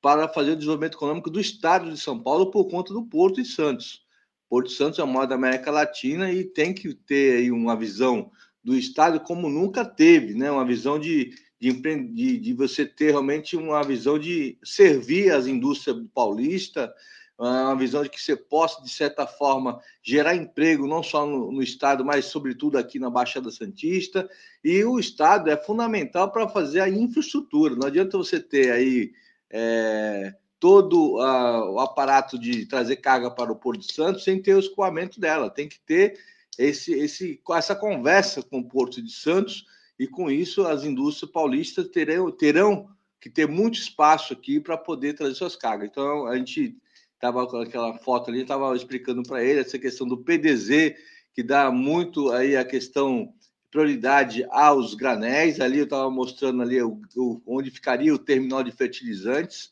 [0.00, 3.48] para fazer o desenvolvimento econômico do estado de São Paulo por conta do Porto de
[3.48, 4.02] Santos.
[4.50, 8.32] Porto Santos é o maior da América Latina e tem que ter aí uma visão
[8.64, 10.50] do Estado como nunca teve, né?
[10.50, 15.96] uma visão de, de, de, de você ter realmente uma visão de servir as indústrias
[16.12, 16.90] paulistas,
[17.38, 21.62] uma visão de que você possa, de certa forma, gerar emprego não só no, no,
[21.62, 24.28] Estado, mas sobretudo aqui na Baixada Santista.
[24.64, 27.76] E o Estado é fundamental para fazer a infraestrutura.
[27.76, 29.12] Não adianta você ter aí
[29.48, 34.54] é, todo uh, o aparato de trazer carga para o Porto de Santos sem ter
[34.54, 35.48] o escoamento dela.
[35.48, 36.20] Tem que ter
[36.58, 39.64] esse, esse, essa conversa com o Porto de Santos
[39.98, 45.14] e com isso as indústrias paulistas terão, terão que ter muito espaço aqui para poder
[45.14, 45.88] trazer suas cargas.
[45.90, 46.76] Então a gente
[47.14, 50.94] estava com aquela foto ali, estava explicando para ele essa questão do PDZ
[51.32, 53.32] que dá muito aí a questão
[53.70, 55.58] prioridade aos granéis.
[55.58, 59.70] Ali eu estava mostrando ali o, o, onde ficaria o terminal de fertilizantes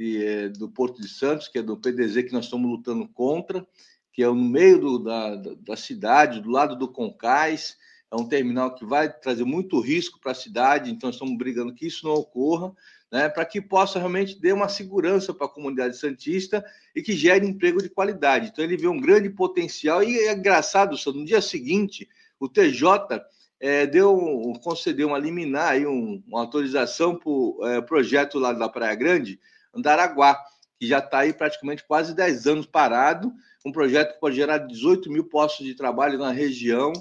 [0.00, 3.66] e, é, do Porto de Santos, que é do PDZ que nós estamos lutando contra,
[4.14, 7.76] que é no meio do, da, da cidade, do lado do Concais.
[8.10, 11.86] É um terminal que vai trazer muito risco para a cidade, então estamos brigando que
[11.86, 12.72] isso não ocorra,
[13.12, 16.64] né, para que possa realmente dar uma segurança para a comunidade santista
[16.96, 18.48] e que gere emprego de qualidade.
[18.48, 22.08] Então ele vê um grande potencial e é engraçado, só no dia seguinte
[22.38, 23.20] o TJ
[23.60, 28.68] é, deu concedeu uma liminar aí, um, uma autorização para o é, projeto lá da
[28.68, 29.38] Praia Grande
[29.74, 30.38] Andaraguá,
[30.78, 33.32] que já está aí praticamente quase 10 anos parado,
[33.64, 36.92] um projeto que pode gerar 18 mil postos de trabalho na região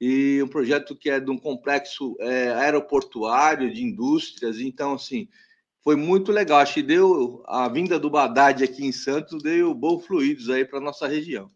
[0.00, 5.28] e um projeto que é de um complexo é, aeroportuário, de indústrias, então, assim,
[5.82, 6.58] foi muito legal.
[6.58, 10.80] Acho que deu a vinda do Badad aqui em Santos, deu bons fluidos aí para
[10.80, 11.50] nossa região.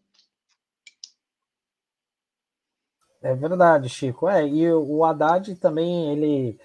[3.21, 4.29] É verdade, Chico.
[4.29, 6.59] É, e o Haddad também, ele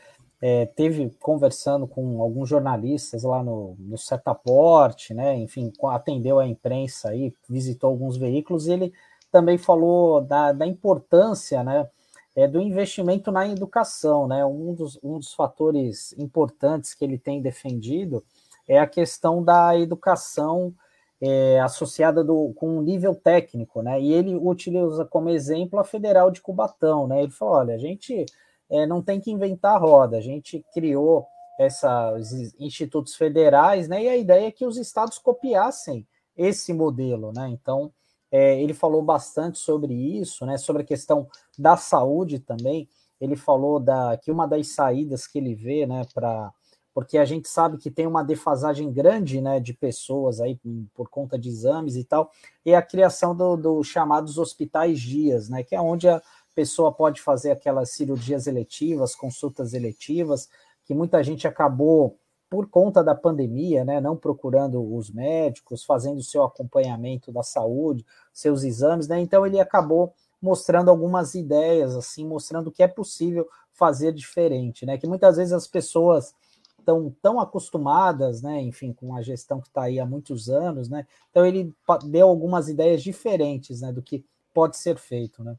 [0.45, 5.38] é, teve conversando com alguns jornalistas lá no, no Setaporte, né?
[5.38, 8.93] Enfim, atendeu a imprensa aí, visitou alguns veículos, e ele
[9.32, 11.89] também falou da, da importância, né?
[12.36, 14.45] É, do investimento na educação, né?
[14.45, 18.21] Um dos, um dos fatores importantes que ele tem defendido
[18.67, 20.73] é a questão da educação
[21.21, 24.01] é, associada do, com um nível técnico, né?
[24.01, 27.23] E ele utiliza como exemplo a Federal de Cubatão, né?
[27.23, 28.25] Ele falou: olha, a gente
[28.74, 30.18] é, não tem que inventar roda.
[30.18, 31.28] A gente criou
[31.60, 34.04] esses institutos federais, né?
[34.04, 37.48] E a ideia é que os estados copiassem esse modelo, né?
[37.50, 37.94] Então,
[38.32, 40.58] é, ele falou bastante sobre isso, né?
[40.58, 42.90] Sobre a questão da saúde também.
[43.22, 46.52] Ele falou da, que uma das saídas que ele vê, né, para
[46.94, 50.60] porque a gente sabe que tem uma defasagem grande né, de pessoas aí
[50.94, 52.32] por conta de exames e tal,
[52.64, 56.22] e a criação dos do chamados hospitais dias, né, que é onde a
[56.56, 60.48] pessoa pode fazer aquelas cirurgias eletivas, consultas eletivas,
[60.86, 62.18] que muita gente acabou
[62.50, 68.06] por conta da pandemia, né, não procurando os médicos, fazendo o seu acompanhamento da saúde,
[68.32, 74.13] seus exames, né, então ele acabou mostrando algumas ideias, assim, mostrando que é possível fazer
[74.13, 76.36] diferente, né, que muitas vezes as pessoas
[76.78, 81.08] estão tão acostumadas, né, enfim, com a gestão que está aí há muitos anos, né,
[81.32, 81.74] então ele
[82.06, 85.58] deu algumas ideias diferentes, né, do que pode ser feito, né.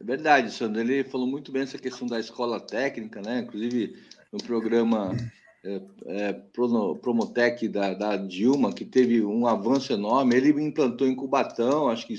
[0.00, 4.42] É verdade, Sandro, ele falou muito bem essa questão da escola técnica, né, inclusive no
[4.42, 5.14] programa
[5.62, 11.90] é, é, Promotec da, da, Dilma, que teve um avanço enorme, ele implantou em Cubatão,
[11.90, 12.14] acho que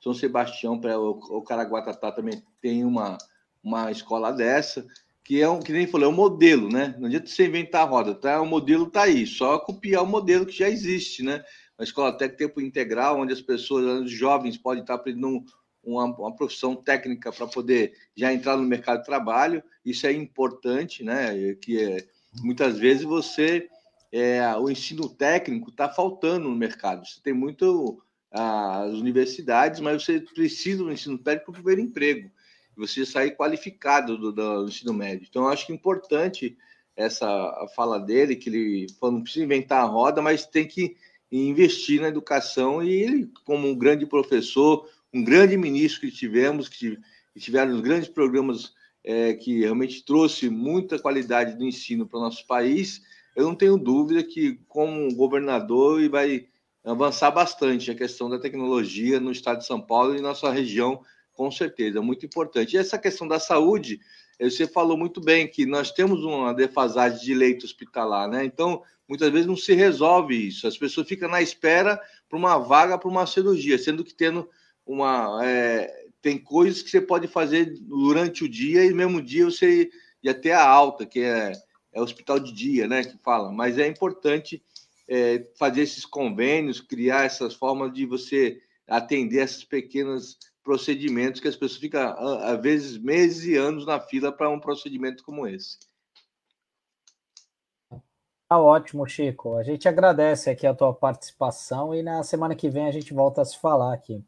[0.00, 3.18] São Sebastião, para o, o Caraguatatá também tem uma,
[3.64, 4.86] uma escola dessa,
[5.24, 6.94] que é um, que nem falou, é um modelo, né?
[6.98, 8.40] Não adianta você inventar a roda, tá?
[8.40, 11.44] O modelo está aí, só copiar o modelo que já existe, né?
[11.76, 15.44] Uma escola técnica tempo integral, onde as pessoas, os jovens podem estar aprendendo
[15.88, 21.02] uma, uma profissão técnica para poder já entrar no mercado de trabalho, isso é importante,
[21.02, 21.54] né?
[21.54, 22.06] Que é,
[22.42, 23.68] muitas vezes você
[24.12, 27.06] é, o ensino técnico está faltando no mercado.
[27.06, 32.30] Você tem muito as universidades, mas você precisa do ensino técnico para ver emprego.
[32.76, 35.26] Você sair qualificado do, do, ensino médio.
[35.28, 36.56] Então, acho que é importante
[36.94, 40.96] essa fala dele, que ele falou, não precisa inventar a roda, mas tem que
[41.30, 42.82] investir na educação.
[42.82, 46.98] E ele, como um grande professor, um grande ministro que tivemos, que,
[47.38, 48.72] tiveram os grandes programas
[49.04, 53.00] é, que realmente trouxe muita qualidade do ensino para o nosso país,
[53.36, 56.48] eu não tenho dúvida que, como governador, ele vai
[56.84, 61.00] avançar bastante a questão da tecnologia no estado de São Paulo e nossa região,
[61.32, 62.74] com certeza, muito importante.
[62.74, 64.00] E essa questão da saúde,
[64.40, 68.44] você falou muito bem que nós temos uma defasagem de leito hospitalar, né?
[68.44, 70.66] Então, muitas vezes não se resolve isso.
[70.66, 74.48] As pessoas ficam na espera para uma vaga para uma cirurgia, sendo que tendo
[74.88, 75.40] uma.
[75.44, 79.88] É, tem coisas que você pode fazer durante o dia e mesmo dia você
[80.22, 81.52] ia ter a alta, que é,
[81.92, 83.04] é hospital de dia, né?
[83.04, 84.62] Que fala, mas é importante
[85.08, 91.56] é, fazer esses convênios, criar essas formas de você atender esses pequenos procedimentos que as
[91.56, 95.78] pessoas ficam, às vezes, meses e anos na fila para um procedimento como esse.
[98.48, 99.56] Tá ótimo, Chico.
[99.56, 103.42] A gente agradece aqui a tua participação e na semana que vem a gente volta
[103.42, 104.24] a se falar aqui.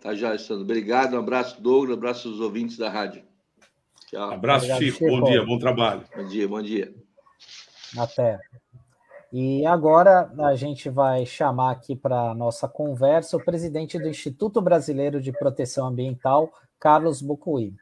[0.00, 0.62] Tá já, Sandro.
[0.62, 1.14] Obrigado.
[1.14, 1.90] Um abraço, Douglas.
[1.90, 3.22] Um abraço aos ouvintes da rádio.
[4.06, 4.30] Tchau.
[4.30, 4.98] Abraço, Obrigado, Chico.
[4.98, 5.10] Chico.
[5.10, 6.04] Bom dia, bom trabalho.
[6.16, 6.94] Bom dia, bom dia.
[7.96, 8.38] Até.
[9.30, 14.60] E agora a gente vai chamar aqui para a nossa conversa o presidente do Instituto
[14.62, 17.74] Brasileiro de Proteção Ambiental, Carlos Bucuí.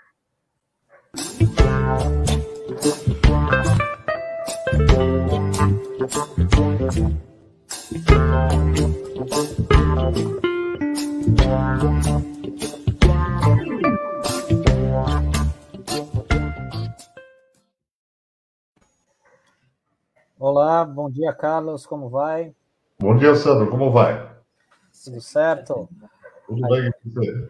[20.39, 22.55] Olá, bom dia, Carlos, como vai?
[23.01, 24.31] Bom dia, Sandro, como vai?
[25.05, 25.89] Tudo certo?
[26.47, 27.49] Tudo bem com você?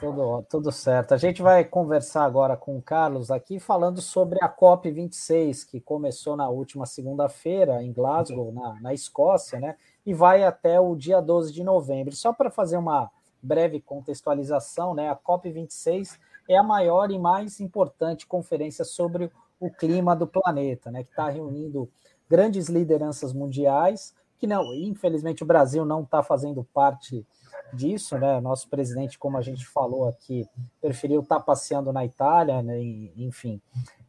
[0.00, 1.12] Tudo, tudo certo.
[1.12, 6.34] A gente vai conversar agora com o Carlos aqui, falando sobre a COP26, que começou
[6.34, 9.76] na última segunda-feira em Glasgow, na, na Escócia, né?
[10.04, 12.14] E vai até o dia 12 de novembro.
[12.14, 13.10] Só para fazer uma
[13.42, 15.10] breve contextualização, né?
[15.10, 21.04] A COP26 é a maior e mais importante conferência sobre o clima do planeta, né?
[21.04, 21.88] Que está reunindo
[22.28, 27.26] grandes lideranças mundiais, que não, infelizmente o Brasil não está fazendo parte
[27.72, 28.40] disso, né?
[28.40, 30.46] Nosso presidente, como a gente falou aqui,
[30.80, 32.80] preferiu estar tá passeando na Itália, né?
[33.16, 33.60] enfim.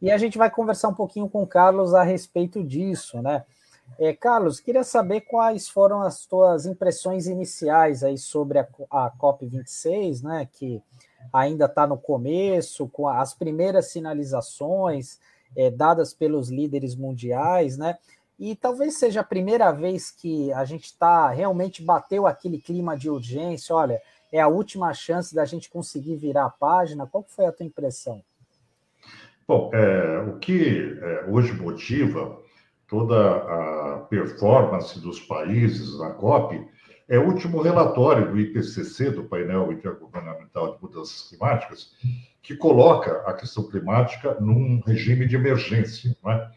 [0.02, 3.46] E a gente vai conversar um pouquinho com o Carlos a respeito disso, né?
[4.00, 10.24] É, Carlos, queria saber quais foram as tuas impressões iniciais aí sobre a, a COP26,
[10.24, 10.48] né?
[10.52, 10.82] Que
[11.32, 15.20] ainda está no começo, com as primeiras sinalizações
[15.56, 17.98] é, dadas pelos líderes mundiais, né?
[18.40, 23.10] E talvez seja a primeira vez que a gente está realmente bateu aquele clima de
[23.10, 23.76] urgência.
[23.76, 27.06] Olha, é a última chance da gente conseguir virar a página.
[27.06, 28.24] Qual foi a tua impressão?
[29.48, 32.43] Bom, é, o que é, hoje motiva
[32.94, 36.64] toda a performance dos países na COP
[37.10, 41.96] é o último relatório do IPCC, do painel intergovernamental de mudanças climáticas,
[42.40, 46.48] que coloca a questão climática num regime de emergência, é?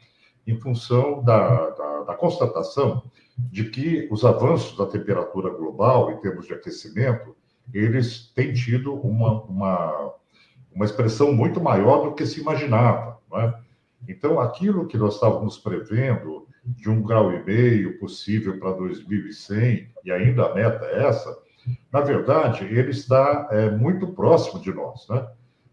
[0.47, 3.03] em função da, da, da, constatação
[3.39, 7.35] de que os avanços da temperatura global, em termos de aquecimento,
[7.73, 10.13] eles têm tido uma, uma,
[10.71, 13.19] uma expressão muito maior do que se imaginava.
[13.33, 13.66] É?
[14.09, 20.13] Então, aquilo que nós estávamos prevendo de um grau e meio possível para 2100, e
[20.13, 21.37] ainda a meta é essa,
[21.93, 25.07] na verdade, ele está é, muito próximo de nós.
[25.09, 25.27] Né?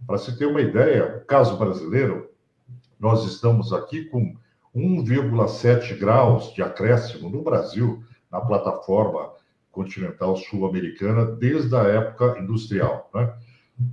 [0.06, 2.30] Para se ter uma ideia, o caso brasileiro,
[3.00, 4.36] nós estamos aqui com
[4.76, 9.32] 1,7 graus de acréscimo no Brasil, na plataforma
[9.72, 13.10] continental sul-americana, desde a época industrial.
[13.14, 13.34] Né?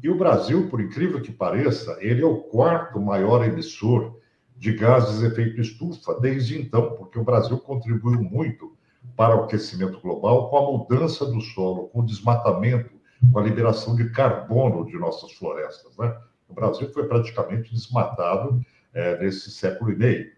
[0.03, 4.20] E o Brasil, por incrível que pareça, ele é o quarto maior emissor
[4.61, 8.77] de gases de efeito estufa desde então, porque o Brasil contribuiu muito
[9.17, 12.91] para o aquecimento global com a mudança do solo, com o desmatamento,
[13.33, 15.97] com a liberação de carbono de nossas florestas.
[15.97, 16.15] Né?
[16.47, 18.61] O Brasil foi praticamente desmatado
[18.93, 20.31] é, nesse século e meio.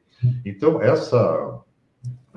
[0.46, 1.60] Então, essa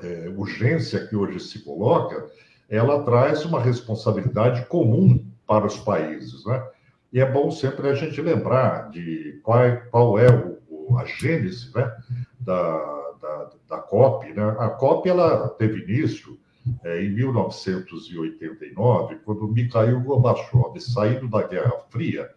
[0.02, 2.26] é, urgência que hoje se coloca,
[2.68, 6.68] ela traz uma responsabilidade comum para os países, né?
[7.14, 9.60] E é bom sempre a gente lembrar de qual,
[9.92, 10.55] qual é o,
[10.98, 11.96] a gênese né,
[12.40, 14.34] da, da, da, COP.
[14.34, 14.44] Né?
[14.60, 16.40] A COP ela teve início
[16.84, 22.30] é, em 1989, quando Mikhail Gorbachev, saindo da Guerra Fria,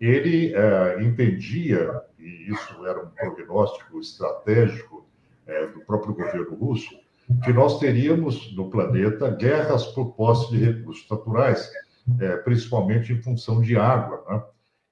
[0.00, 5.06] ele é, entendia, e isso era um prognóstico estratégico
[5.46, 6.98] é, do próprio governo russo,
[7.44, 11.70] que nós teríamos no planeta guerras por posse de recursos naturais,
[12.18, 14.24] é, principalmente em função de água.
[14.28, 14.42] Né?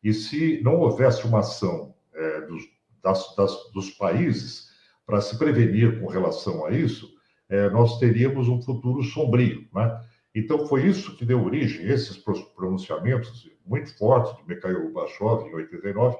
[0.04, 2.62] E se não houvesse uma ação é, dos,
[3.08, 4.68] das, das, dos países
[5.06, 7.08] para se prevenir com relação a isso,
[7.48, 9.66] é, nós teríamos um futuro sombrio.
[9.74, 10.00] Né?
[10.34, 12.22] Então, foi isso que deu origem, esses
[12.54, 16.16] pronunciamentos muito fortes de Mikhail Gorbachev, em 89,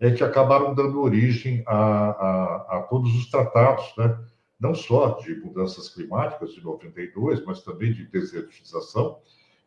[0.00, 4.18] é que acabaram dando origem a, a, a todos os tratados, né?
[4.58, 9.18] não só de mudanças climáticas de 92, mas também de desertização,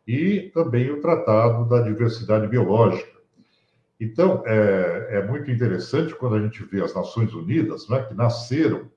[0.06, 3.15] e também o Tratado da Diversidade Biológica.
[3.98, 8.90] Então, é, é muito interessante quando a gente vê as Nações Unidas, né, que nasceram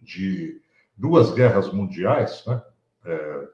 [0.00, 0.60] de
[0.96, 2.62] duas guerras mundiais, né?
[3.04, 3.48] É,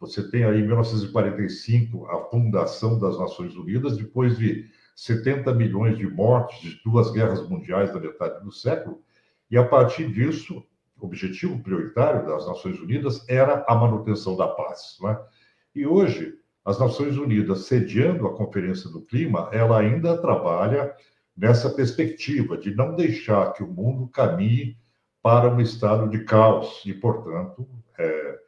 [0.00, 6.06] você tem aí em 1945 a fundação das Nações Unidas, depois de 70 milhões de
[6.06, 9.02] mortes de duas guerras mundiais da metade do século,
[9.50, 10.62] e a partir disso
[10.98, 14.96] o objetivo prioritário das Nações Unidas era a manutenção da paz.
[15.00, 15.18] Né?
[15.74, 20.94] E hoje, as Nações Unidas, sediando a Conferência do Clima, ela ainda trabalha
[21.36, 24.76] nessa perspectiva de não deixar que o mundo caminhe
[25.22, 28.38] para um estado de caos e, portanto, é,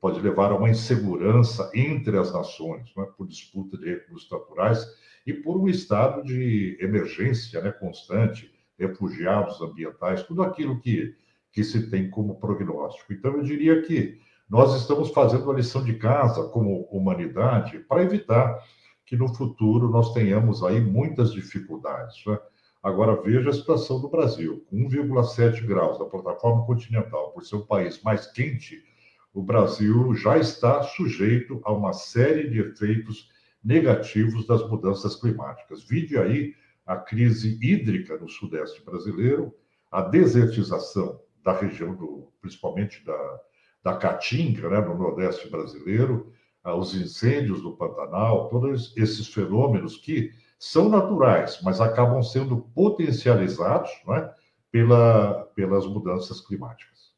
[0.00, 4.86] pode levar a uma insegurança entre as nações, né, por disputa de recursos naturais
[5.26, 11.14] e por um estado de emergência né, constante, refugiados ambientais, tudo aquilo que
[11.52, 13.12] que se tem como prognóstico.
[13.12, 14.18] Então, eu diria que
[14.52, 18.62] nós estamos fazendo a lição de casa como humanidade para evitar
[19.06, 22.22] que no futuro nós tenhamos aí muitas dificuldades.
[22.26, 22.38] Né?
[22.82, 24.62] Agora, veja a situação do Brasil.
[24.68, 28.84] Com 1,7 graus da plataforma continental, por ser um país mais quente,
[29.32, 33.30] o Brasil já está sujeito a uma série de efeitos
[33.64, 35.82] negativos das mudanças climáticas.
[35.84, 39.54] Vide aí a crise hídrica no sudeste brasileiro,
[39.90, 43.40] a desertização da região, do, principalmente da,
[43.82, 46.32] da Caatinga, né, no Nordeste brasileiro,
[46.64, 54.32] os incêndios do Pantanal, todos esses fenômenos que são naturais, mas acabam sendo potencializados né,
[54.70, 57.12] pela, pelas mudanças climáticas.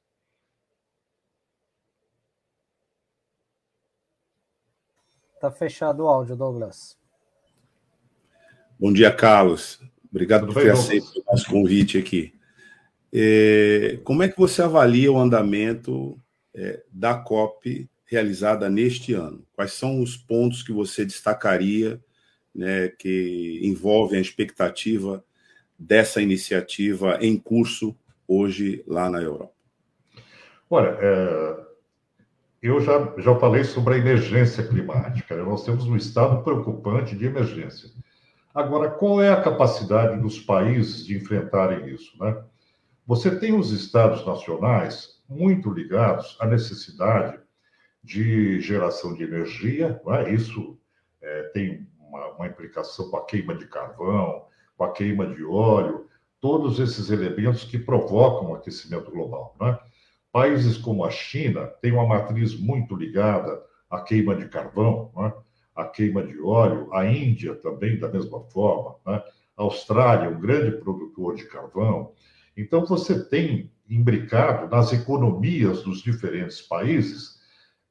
[5.35, 6.99] Está fechado o áudio, Douglas.
[8.81, 9.79] Bom dia, Carlos.
[10.11, 12.35] Obrigado Tudo por ter aceito o nosso convite aqui.
[13.13, 16.19] É, como é que você avalia o andamento
[16.55, 19.45] é, da COP realizada neste ano?
[19.53, 22.01] Quais são os pontos que você destacaria
[22.55, 25.25] né, que envolvem a expectativa
[25.79, 27.97] dessa iniciativa em curso
[28.29, 29.53] hoje lá na Europa?
[30.71, 31.65] Olha, é,
[32.63, 35.37] eu já, já falei sobre a emergência climática.
[35.37, 35.43] Né?
[35.43, 37.91] Nós temos um estado preocupante de emergência.
[38.55, 42.17] Agora, qual é a capacidade dos países de enfrentarem isso?
[42.19, 42.41] Né?
[43.07, 47.39] Você tem os estados nacionais muito ligados à necessidade
[48.03, 50.33] de geração de energia, é?
[50.33, 50.79] isso
[51.23, 54.45] é, tem uma, uma, implicação com a queima de carvão,
[54.77, 56.07] com a queima de óleo,
[56.41, 59.57] todos esses elementos que provocam o aquecimento global.
[59.63, 59.79] É?
[60.31, 65.33] Países como a China têm uma matriz muito ligada à queima de carvão, é?
[65.75, 69.25] à queima de óleo, a Índia também, da mesma forma, é?
[69.57, 72.13] a Austrália, um grande produtor de carvão,
[72.57, 77.35] então, você tem imbricado nas economias dos diferentes países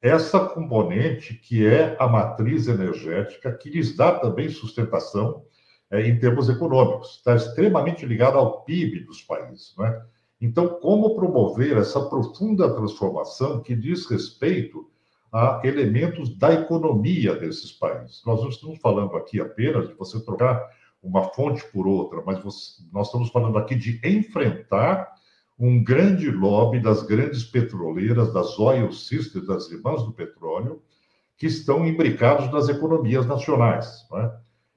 [0.00, 5.44] essa componente que é a matriz energética, que lhes dá também sustentação
[5.90, 9.74] é, em termos econômicos, está extremamente ligado ao PIB dos países.
[9.78, 10.02] Né?
[10.40, 14.90] Então, como promover essa profunda transformação que diz respeito
[15.32, 18.22] a elementos da economia desses países?
[18.26, 20.68] Nós não estamos falando aqui apenas de você trocar
[21.04, 25.12] uma fonte por outra, mas você, nós estamos falando aqui de enfrentar
[25.58, 30.82] um grande lobby das grandes petroleiras, das oil sisters, das irmãs do petróleo,
[31.36, 34.06] que estão imbricados nas economias nacionais.
[34.10, 34.32] Né?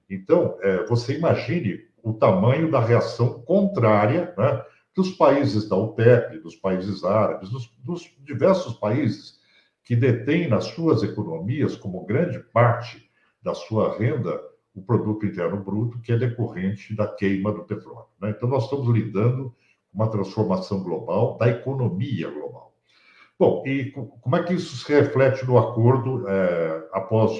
[0.09, 4.63] Então, é, você imagine o tamanho da reação contrária né,
[4.95, 9.37] dos países da OPEP, dos países árabes, dos, dos diversos países
[9.83, 13.09] que detêm nas suas economias, como grande parte
[13.41, 14.39] da sua renda,
[14.77, 18.05] o produto interno bruto, que é decorrente da queima do petróleo.
[18.21, 18.29] Né?
[18.29, 19.55] Então, nós estamos lidando
[19.91, 22.75] com uma transformação global da economia global.
[23.39, 27.39] Bom, e como é que isso se reflete no acordo é, após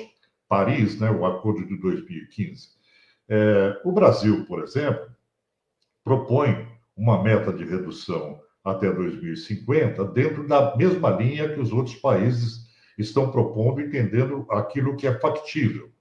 [0.49, 2.69] Paris, né, o acordo de 2015?
[3.29, 5.07] É, o Brasil, por exemplo,
[6.03, 12.67] propõe uma meta de redução até 2050 dentro da mesma linha que os outros países
[12.97, 15.91] estão propondo, entendendo aquilo que é factível.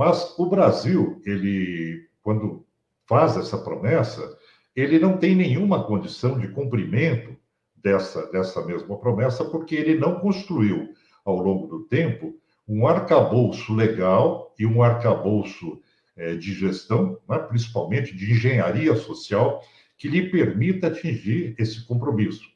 [0.00, 2.64] Mas o Brasil, ele, quando
[3.06, 4.34] faz essa promessa,
[4.74, 7.36] ele não tem nenhuma condição de cumprimento
[7.76, 12.34] dessa, dessa mesma promessa, porque ele não construiu, ao longo do tempo,
[12.66, 15.82] um arcabouço legal e um arcabouço
[16.16, 19.62] é, de gestão, né, principalmente de engenharia social,
[19.98, 22.48] que lhe permita atingir esse compromisso.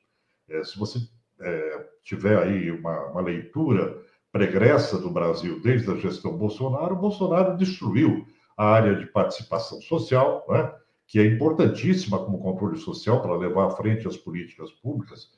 [0.48, 0.98] É, se você
[1.42, 4.02] é, tiver aí uma, uma leitura
[4.34, 8.26] pregressa do Brasil desde a gestão Bolsonaro, Bolsonaro destruiu
[8.56, 10.72] a área de participação social, né,
[11.06, 15.28] que é importantíssima como controle social para levar à frente as políticas públicas,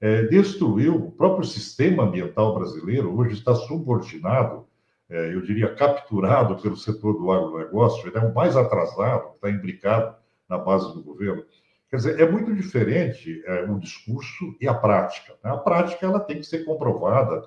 [0.00, 4.66] é, destruiu o próprio sistema ambiental brasileiro, hoje está subordinado,
[5.10, 10.16] é, eu diria capturado pelo setor do agronegócio, ele é o mais atrasado, está imbricado
[10.48, 11.44] na base do governo.
[11.90, 15.34] Quer dizer, é muito diferente é, o discurso e a prática.
[15.44, 15.50] Né?
[15.50, 17.46] A prática ela tem que ser comprovada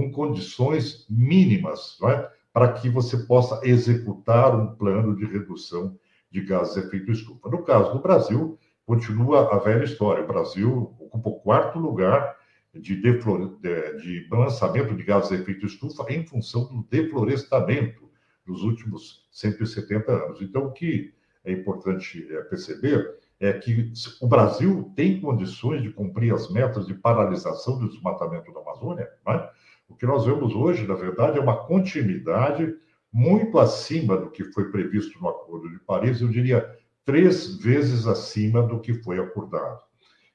[0.00, 2.30] com condições mínimas é?
[2.52, 5.98] para que você possa executar um plano de redução
[6.30, 7.50] de gases de efeito estufa.
[7.50, 10.24] No caso do Brasil, continua a velha história.
[10.24, 12.34] O Brasil ocupa o quarto lugar
[12.72, 13.56] de, deflore...
[14.02, 18.08] de lançamento de gases de efeito estufa em função do deflorestamento
[18.46, 20.40] dos últimos 170 anos.
[20.40, 21.12] Então, o que
[21.44, 26.94] é importante é, perceber é que o Brasil tem condições de cumprir as metas de
[26.94, 29.10] paralisação do desmatamento da Amazônia.
[29.26, 29.50] Né?
[29.90, 32.74] O que nós vemos hoje, na verdade, é uma continuidade
[33.12, 38.62] muito acima do que foi previsto no Acordo de Paris, eu diria três vezes acima
[38.62, 39.80] do que foi acordado.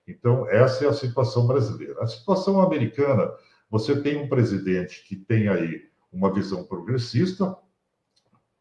[0.05, 2.03] Então, essa é a situação brasileira.
[2.03, 3.31] A situação americana,
[3.69, 7.55] você tem um presidente que tem aí uma visão progressista,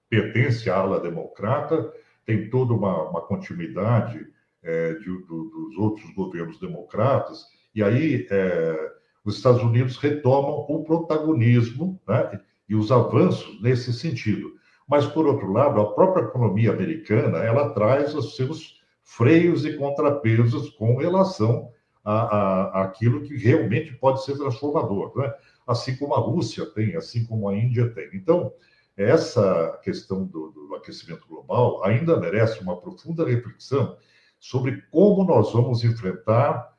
[0.09, 1.93] pertence à ala democrata,
[2.25, 4.27] tem toda uma, uma continuidade
[4.63, 8.93] é, de, do, dos outros governos democratas, e aí é,
[9.25, 14.53] os Estados Unidos retomam o protagonismo né, e os avanços nesse sentido.
[14.87, 20.71] Mas, por outro lado, a própria economia americana ela traz os seus freios e contrapesos
[20.71, 21.71] com relação
[22.05, 25.33] a, a, aquilo que realmente pode ser transformador, né?
[25.67, 28.11] assim como a Rússia tem, assim como a Índia tem.
[28.13, 28.53] Então,
[28.97, 33.97] essa questão do, do aquecimento global ainda merece uma profunda reflexão
[34.39, 36.74] sobre como nós vamos enfrentar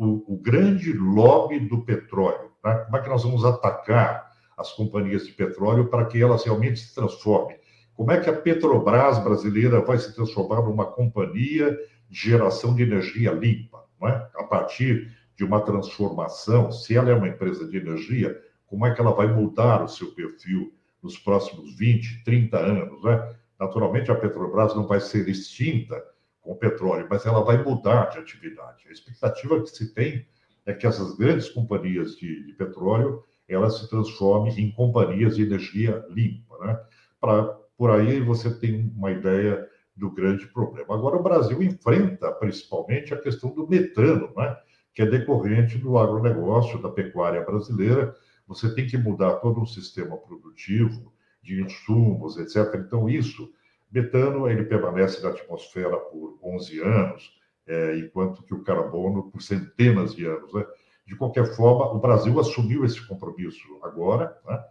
[0.00, 2.74] o, o grande lobby do petróleo, né?
[2.84, 6.94] como é que nós vamos atacar as companhias de petróleo para que elas realmente se
[6.94, 7.60] transformem
[8.00, 11.78] como é que a Petrobras brasileira vai se transformar numa companhia
[12.08, 14.26] de geração de energia limpa, não é?
[14.36, 18.34] A partir de uma transformação, se ela é uma empresa de energia,
[18.66, 20.72] como é que ela vai mudar o seu perfil
[21.02, 23.36] nos próximos 20, 30 anos, né?
[23.60, 26.02] Naturalmente, a Petrobras não vai ser extinta
[26.50, 28.88] com o petróleo, mas ela vai mudar de atividade.
[28.88, 30.26] A expectativa que se tem
[30.66, 36.04] é que essas grandes companhias de, de petróleo elas se transformem em companhias de energia
[36.08, 36.80] limpa, né?
[37.20, 37.44] Para
[37.76, 40.94] por aí você tem uma ideia do grande problema.
[40.94, 44.56] Agora, o Brasil enfrenta principalmente a questão do metano, né?
[44.92, 48.14] que é decorrente do agronegócio, da pecuária brasileira.
[48.46, 52.74] Você tem que mudar todo um sistema produtivo de insumos, etc.
[52.86, 53.50] Então, isso,
[53.90, 60.14] metano, ele permanece na atmosfera por 11 anos, é, enquanto que o carbono por centenas
[60.14, 60.52] de anos.
[60.52, 60.64] Né?
[61.06, 64.64] De qualquer forma, o Brasil assumiu esse compromisso agora, né?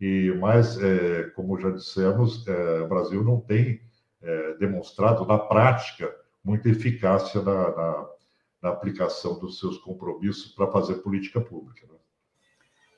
[0.00, 3.80] E, mas, é, como já dissemos, é, o Brasil não tem
[4.22, 6.14] é, demonstrado na prática
[6.44, 8.08] muita eficácia na, na,
[8.62, 11.86] na, aplicação dos seus compromissos para fazer política pública.
[11.86, 11.98] Né?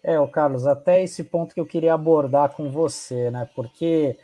[0.03, 3.49] É, o Carlos, até esse ponto que eu queria abordar com você, né?
[3.55, 4.19] Porque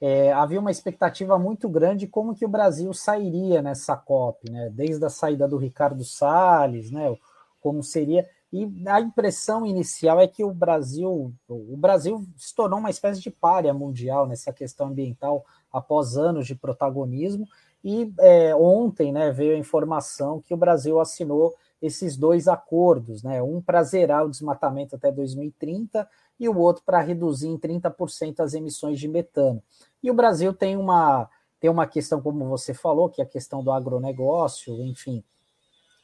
[0.00, 4.70] é, havia uma expectativa muito grande de como que o Brasil sairia nessa COP, né?
[4.72, 7.14] Desde a saída do Ricardo Salles, né?
[7.60, 8.26] Como seria.
[8.50, 13.30] E a impressão inicial é que o Brasil, o Brasil se tornou uma espécie de
[13.30, 17.46] párea mundial nessa questão ambiental após anos de protagonismo.
[17.84, 23.42] E é, ontem né, veio a informação que o Brasil assinou esses dois acordos, né?
[23.42, 28.54] Um para zerar o desmatamento até 2030 e o outro para reduzir em 30% as
[28.54, 29.62] emissões de metano.
[30.02, 31.28] E o Brasil tem uma,
[31.58, 35.22] tem uma questão, como você falou, que é a questão do agronegócio, enfim.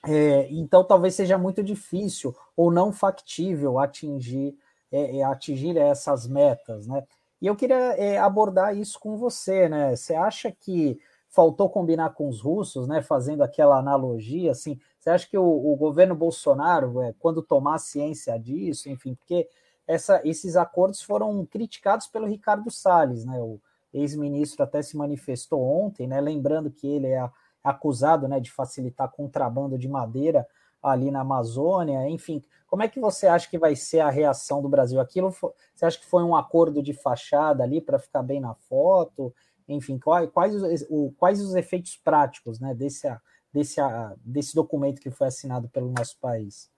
[0.04, 4.56] É, então, talvez seja muito difícil ou não factível atingir,
[4.92, 7.04] é, é, atingir essas metas, né?
[7.40, 9.96] E eu queria é, abordar isso com você, né?
[9.96, 13.02] Você acha que faltou combinar com os russos, né?
[13.02, 18.38] Fazendo aquela analogia, assim, você acha que o, o governo Bolsonaro, é, quando tomar ciência
[18.38, 19.48] disso, enfim, porque
[19.86, 23.38] essa, esses acordos foram criticados pelo Ricardo Salles, né?
[23.40, 23.60] O
[23.92, 26.20] ex-ministro até se manifestou ontem, né?
[26.20, 27.28] Lembrando que ele é
[27.62, 30.46] acusado, né, de facilitar contrabando de madeira
[30.82, 32.42] ali na Amazônia, enfim.
[32.68, 35.00] Como é que você acha que vai ser a reação do Brasil?
[35.00, 39.34] Aquilo, você acha que foi um acordo de fachada ali para ficar bem na foto?
[39.68, 43.08] Enfim, quais, quais, os, o, quais os efeitos práticos, né, desse,
[43.52, 43.80] desse,
[44.24, 46.70] desse documento que foi assinado pelo nosso país?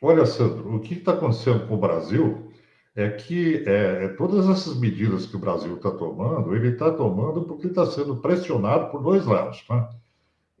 [0.00, 2.52] Olha, Sandro, o que está acontecendo com o Brasil
[2.98, 7.44] é que é, é, todas essas medidas que o Brasil está tomando, ele está tomando
[7.44, 9.64] porque está sendo pressionado por dois lados.
[9.70, 9.88] Né?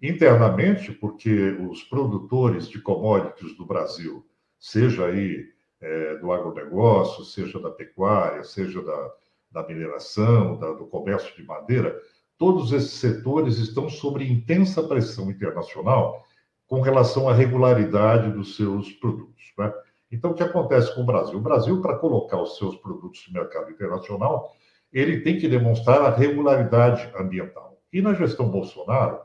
[0.00, 4.24] Internamente, porque os produtores de commodities do Brasil,
[4.56, 5.48] seja aí
[5.80, 9.10] é, do agronegócio, seja da pecuária, seja da,
[9.50, 12.00] da mineração, da, do comércio de madeira,
[12.38, 16.24] todos esses setores estão sob intensa pressão internacional
[16.68, 19.52] com relação à regularidade dos seus produtos.
[19.58, 19.72] Né?
[20.10, 21.38] Então, o que acontece com o Brasil?
[21.38, 24.54] O Brasil, para colocar os seus produtos no mercado internacional,
[24.92, 27.78] ele tem que demonstrar a regularidade ambiental.
[27.92, 29.20] E na gestão Bolsonaro,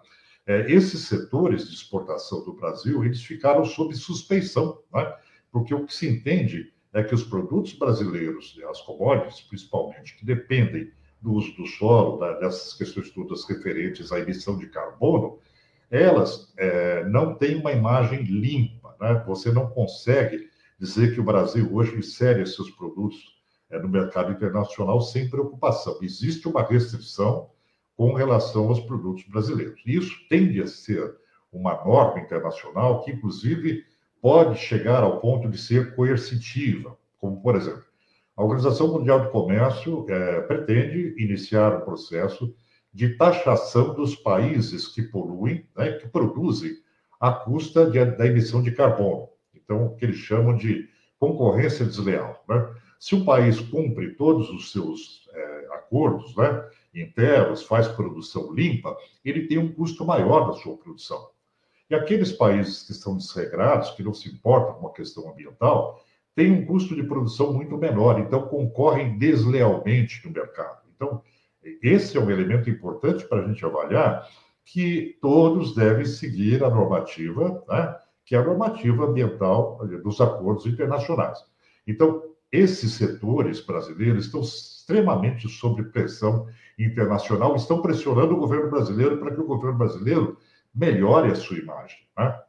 [0.45, 5.13] é, esses setores de exportação do Brasil, eles ficaram sob suspeição, né?
[5.51, 10.91] porque o que se entende é que os produtos brasileiros, as commodities principalmente, que dependem
[11.21, 15.39] do uso do solo, da, dessas questões todas referentes à emissão de carbono,
[15.89, 18.95] elas é, não têm uma imagem limpa.
[18.99, 19.23] Né?
[19.25, 20.49] Você não consegue
[20.79, 23.33] dizer que o Brasil hoje insere seus produtos
[23.69, 25.97] é, no mercado internacional sem preocupação.
[26.01, 27.49] Existe uma restrição
[27.95, 29.81] com relação aos produtos brasileiros.
[29.85, 31.15] E isso tende a ser
[31.51, 33.85] uma norma internacional que, inclusive,
[34.21, 37.83] pode chegar ao ponto de ser coercitiva, como, por exemplo,
[38.35, 42.55] a Organização Mundial do Comércio é, pretende iniciar um processo
[42.91, 46.71] de taxação dos países que poluem, né, que produzem
[47.19, 49.29] à custa de, da emissão de carbono.
[49.63, 50.89] Então, o que eles chamam de
[51.19, 52.43] concorrência desleal.
[52.47, 52.75] Né?
[52.99, 59.47] Se o país cumpre todos os seus é, acordos né, internos, faz produção limpa, ele
[59.47, 61.29] tem um custo maior da sua produção.
[61.89, 66.03] E aqueles países que estão desregrados, que não se importam com a questão ambiental,
[66.35, 70.81] têm um custo de produção muito menor, então concorrem deslealmente no mercado.
[70.95, 71.21] Então,
[71.81, 74.27] esse é um elemento importante para a gente avaliar
[74.65, 77.95] que todos devem seguir a normativa, né,
[78.25, 81.39] que é a normativa ambiental dos acordos internacionais.
[81.85, 86.47] Então, esses setores brasileiros estão extremamente sob pressão
[86.77, 90.37] internacional, estão pressionando o governo brasileiro para que o governo brasileiro
[90.73, 91.99] melhore a sua imagem.
[92.17, 92.39] Né?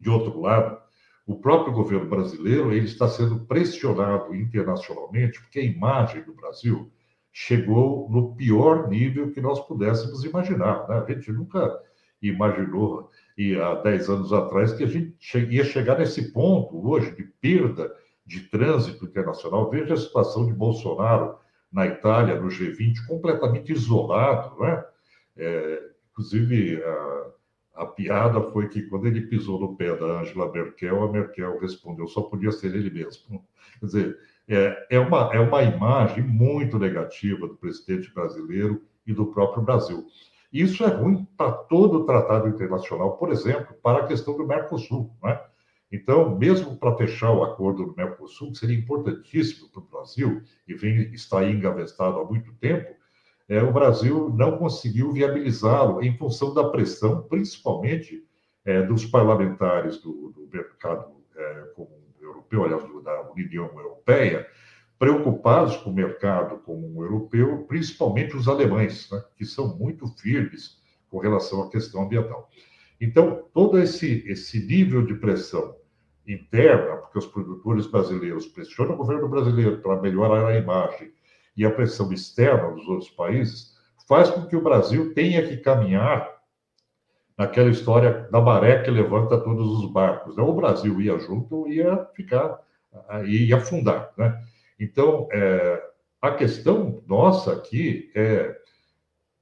[0.00, 0.78] De outro lado,
[1.26, 6.90] o próprio governo brasileiro ele está sendo pressionado internacionalmente porque a imagem do Brasil
[7.32, 10.88] chegou no pior nível que nós pudéssemos imaginar.
[10.88, 10.98] Né?
[10.98, 11.78] A gente nunca
[12.22, 15.16] imaginou, e há 10 anos atrás, que a gente
[15.48, 17.94] ia chegar nesse ponto hoje de perda
[18.26, 19.70] de trânsito internacional.
[19.70, 21.38] Veja a situação de Bolsonaro
[21.72, 24.58] na Itália, no G20, completamente isolado.
[24.58, 24.84] Né?
[25.36, 27.26] É, inclusive, a,
[27.76, 32.08] a piada foi que quando ele pisou no pé da Angela Merkel, a Merkel respondeu:
[32.08, 33.46] só podia ser ele mesmo.
[33.78, 34.18] Quer dizer,
[34.48, 40.04] é, é, uma, é uma imagem muito negativa do presidente brasileiro e do próprio Brasil.
[40.52, 45.10] Isso é ruim para todo o tratado internacional, por exemplo, para a questão do Mercosul.
[45.22, 45.40] Né?
[45.92, 50.74] Então, mesmo para fechar o acordo do Mercosul, que seria importantíssimo para o Brasil, e
[50.74, 52.94] vem, está aí engavestado há muito tempo,
[53.48, 58.22] é, o Brasil não conseguiu viabilizá-lo em função da pressão, principalmente
[58.64, 61.64] é, dos parlamentares do, do mercado é,
[62.20, 64.46] europeu, aliás, da União Europeia,
[64.98, 71.18] preocupados com o mercado comum europeu, principalmente os alemães, né, que são muito firmes com
[71.18, 72.50] relação à questão ambiental.
[73.00, 75.76] Então, todo esse, esse nível de pressão
[76.26, 81.12] interna, porque os produtores brasileiros pressionam o governo brasileiro para melhorar a imagem,
[81.56, 83.76] e a pressão externa dos outros países
[84.06, 86.38] faz com que o Brasil tenha que caminhar
[87.36, 90.36] naquela história da maré que levanta todos os barcos.
[90.36, 90.42] Né?
[90.42, 92.60] O Brasil ia junto ia ficar,
[93.24, 94.12] ia afundar.
[94.16, 94.42] Né?
[94.78, 95.82] Então, é,
[96.20, 98.56] a questão nossa aqui é,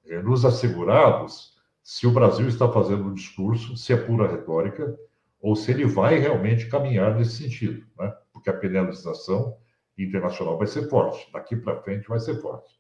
[0.07, 4.97] é nos assegurarmos se o Brasil está fazendo um discurso, se é pura retórica,
[5.41, 8.12] ou se ele vai realmente caminhar nesse sentido, né?
[8.32, 9.57] porque a penalização
[9.97, 12.74] internacional vai ser forte, daqui para frente vai ser forte.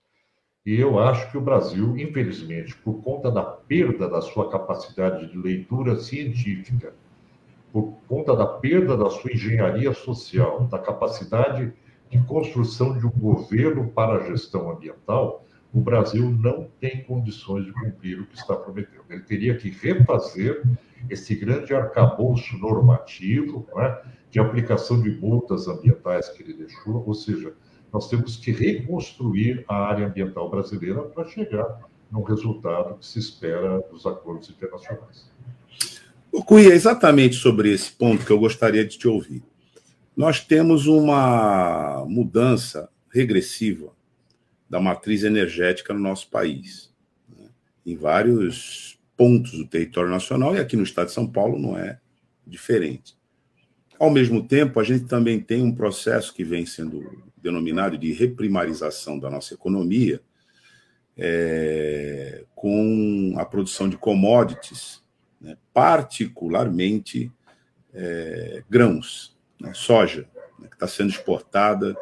[0.64, 5.38] E eu acho que o Brasil, infelizmente, por conta da perda da sua capacidade de
[5.38, 6.92] leitura científica,
[7.72, 11.85] por conta da perda da sua engenharia social, da capacidade de
[12.26, 18.20] construção de um governo para a gestão ambiental, o Brasil não tem condições de cumprir
[18.20, 19.04] o que está prometendo.
[19.10, 20.62] Ele teria que refazer
[21.10, 24.02] esse grande arcabouço normativo é?
[24.30, 27.52] de aplicação de multas ambientais que ele deixou, ou seja,
[27.92, 31.80] nós temos que reconstruir a área ambiental brasileira para chegar
[32.10, 35.30] no resultado que se espera dos acordos internacionais.
[36.46, 39.42] Cunha, é exatamente sobre esse ponto que eu gostaria de te ouvir.
[40.16, 43.92] Nós temos uma mudança regressiva
[44.68, 46.90] da matriz energética no nosso país,
[47.28, 47.50] né?
[47.84, 52.00] em vários pontos do território nacional, e aqui no estado de São Paulo não é
[52.46, 53.14] diferente.
[53.98, 59.18] Ao mesmo tempo, a gente também tem um processo que vem sendo denominado de reprimarização
[59.18, 60.20] da nossa economia,
[61.14, 65.02] é, com a produção de commodities,
[65.40, 67.30] né, particularmente
[67.92, 70.28] é, grãos, né, soja,
[70.58, 71.96] né, que está sendo exportada.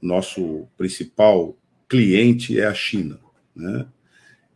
[0.00, 1.56] Nosso principal
[1.88, 3.18] cliente é a China.
[3.54, 3.86] Né?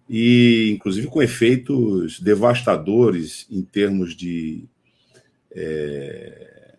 [0.08, 4.68] E, inclusive, com efeitos devastadores em termos de
[5.52, 6.76] é,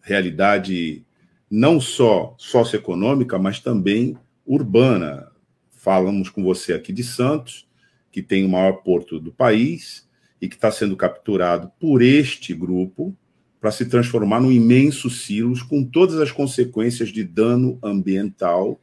[0.00, 1.04] realidade
[1.50, 4.16] não só socioeconômica, mas também
[4.46, 5.30] urbana.
[5.70, 7.66] Falamos com você aqui de Santos,
[8.10, 10.08] que tem o maior porto do país
[10.40, 13.16] e que está sendo capturado por este grupo
[13.64, 18.78] para se transformar num imenso silos com todas as consequências de dano ambiental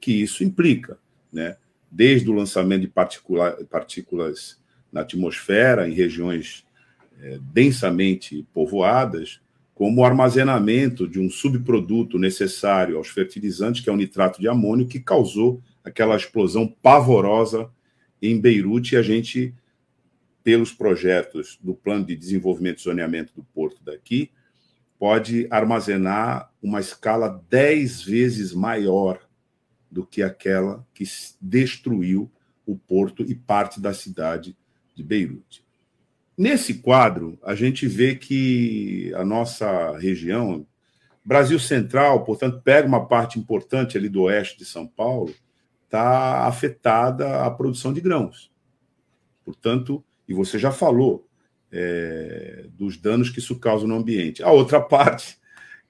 [0.00, 0.96] que isso implica,
[1.32, 1.56] né?
[1.90, 2.92] Desde o lançamento de
[3.68, 4.56] partículas
[4.92, 6.64] na atmosfera em regiões
[7.20, 9.40] é, densamente povoadas,
[9.74, 14.86] como o armazenamento de um subproduto necessário aos fertilizantes, que é o nitrato de amônio,
[14.86, 17.68] que causou aquela explosão pavorosa
[18.22, 19.52] em Beirute, e a gente,
[20.42, 24.30] pelos projetos do Plano de Desenvolvimento e Zoneamento do Porto daqui,
[24.98, 29.20] pode armazenar uma escala dez vezes maior
[29.90, 31.04] do que aquela que
[31.40, 32.30] destruiu
[32.66, 34.56] o porto e parte da cidade
[34.94, 35.64] de Beirute.
[36.36, 40.66] Nesse quadro, a gente vê que a nossa região,
[41.24, 45.34] Brasil Central, portanto, pega uma parte importante ali do oeste de São Paulo,
[45.84, 48.50] está afetada a produção de grãos.
[49.44, 51.28] Portanto, e você já falou
[51.72, 54.44] é, dos danos que isso causa no ambiente.
[54.44, 55.36] A outra parte,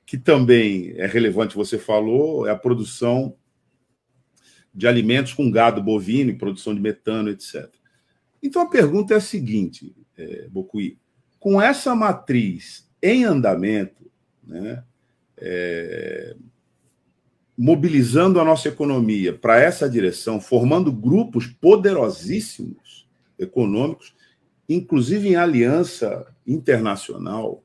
[0.06, 3.36] que também é relevante, você falou, é a produção
[4.74, 7.68] de alimentos com gado bovino produção de metano, etc.
[8.42, 10.98] Então a pergunta é a seguinte: é, Bocuí.
[11.38, 14.10] Com essa matriz em andamento,
[14.42, 14.82] né,
[15.36, 16.34] é,
[17.58, 23.06] mobilizando a nossa economia para essa direção, formando grupos poderosíssimos
[23.38, 24.14] econômicos,
[24.74, 27.64] inclusive em aliança internacional,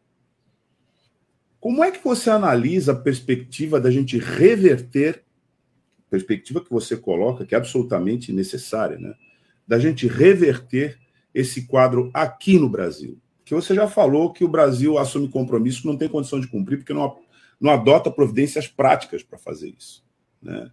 [1.60, 5.24] como é que você analisa a perspectiva da gente reverter,
[6.10, 9.14] perspectiva que você coloca, que é absolutamente necessária, né?
[9.68, 10.99] da gente reverter
[11.34, 13.20] esse quadro aqui no Brasil?
[13.43, 16.93] Que você já falou que o Brasil assume compromisso, não tem condição de cumprir, porque
[16.93, 17.20] não,
[17.62, 20.03] não adota providências práticas para fazer isso.
[20.41, 20.72] Né?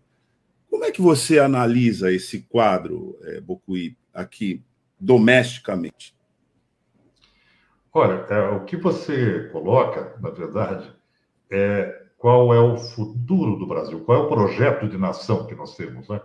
[0.71, 4.63] Como é que você analisa esse quadro, é, Bocuí, aqui
[4.99, 6.15] domesticamente?
[7.95, 10.91] Olha, é, o que você coloca, na verdade,
[11.51, 15.77] é qual é o futuro do Brasil, qual é o projeto de nação que nós
[15.77, 16.21] temos, né?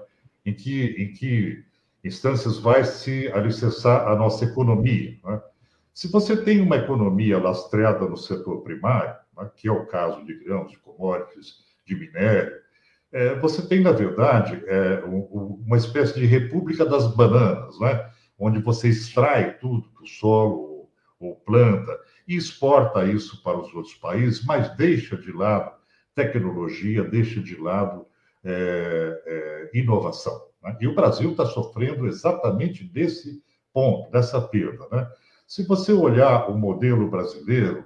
[0.45, 1.65] em, que, em que
[2.03, 5.17] instâncias vai se alicerçar a nossa economia.
[5.25, 5.41] Né?
[5.93, 10.35] Se você tem uma economia lastreada no setor primário, né, que é o caso de
[10.35, 12.53] grãos, de commodities, de minério,
[13.11, 18.09] é, você tem, na verdade, é, um, uma espécie de república das bananas, né?
[18.39, 20.76] onde você extrai tudo do solo
[21.19, 21.97] ou planta
[22.27, 25.75] e exporta isso para os outros países, mas deixa de lado
[26.13, 28.05] tecnologia, deixa de lado
[28.43, 30.47] é, é inovação.
[30.63, 30.77] Né?
[30.81, 33.41] E o Brasil está sofrendo exatamente desse
[33.73, 34.87] ponto, dessa perda.
[34.91, 35.07] Né?
[35.45, 37.85] Se você olhar o modelo brasileiro,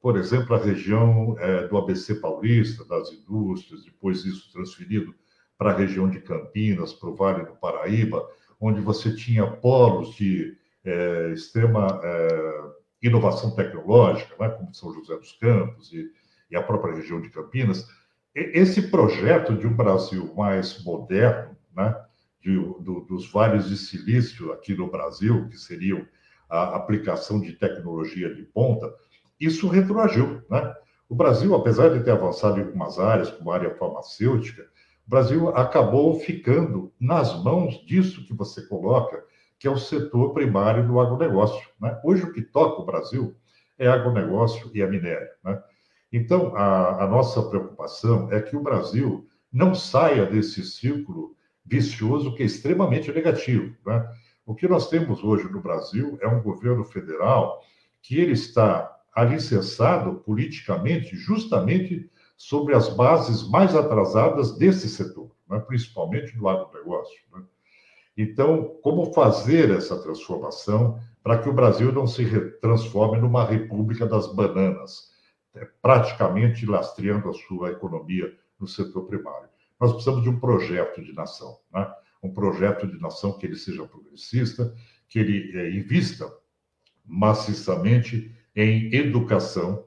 [0.00, 5.14] por exemplo, a região é, do ABC paulista, das indústrias, depois isso transferido
[5.56, 8.24] para a região de Campinas, para o Vale do Paraíba,
[8.60, 12.62] onde você tinha polos de é, extrema é,
[13.02, 16.10] inovação tecnológica, né, como São José dos Campos e,
[16.50, 17.86] e a própria região de Campinas.
[18.34, 21.94] Esse projeto de um Brasil mais moderno, né,
[22.40, 26.06] de, do, dos vales de silício aqui no Brasil, que seriam
[26.48, 28.92] a aplicação de tecnologia de ponta,
[29.38, 30.42] isso retroagiu.
[30.48, 30.74] Né?
[31.08, 34.62] O Brasil, apesar de ter avançado em algumas áreas, como a área farmacêutica,
[35.06, 39.24] o Brasil acabou ficando nas mãos disso que você coloca,
[39.58, 41.68] que é o setor primário do agronegócio.
[41.80, 41.98] Né?
[42.04, 43.34] Hoje, o que toca o Brasil
[43.78, 45.28] é agronegócio e a minério.
[45.44, 45.60] Né?
[46.12, 52.42] Então, a, a nossa preocupação é que o Brasil não saia desse círculo vicioso que
[52.42, 53.74] é extremamente negativo.
[53.84, 54.08] Né?
[54.46, 57.60] O que nós temos hoje no Brasil é um governo federal
[58.00, 65.58] que ele está alicerçado politicamente justamente sobre as bases mais atrasadas desse setor, né?
[65.58, 67.20] principalmente do agronegócio.
[67.34, 67.42] Né?
[68.18, 72.24] Então, como fazer essa transformação para que o Brasil não se
[72.60, 75.12] transforme numa república das bananas,
[75.54, 79.48] né, praticamente lastreando a sua economia no setor primário?
[79.80, 81.88] Nós precisamos de um projeto de nação, né?
[82.20, 84.74] um projeto de nação que ele seja progressista,
[85.08, 86.28] que ele é, invista
[87.06, 89.86] maciçamente em educação,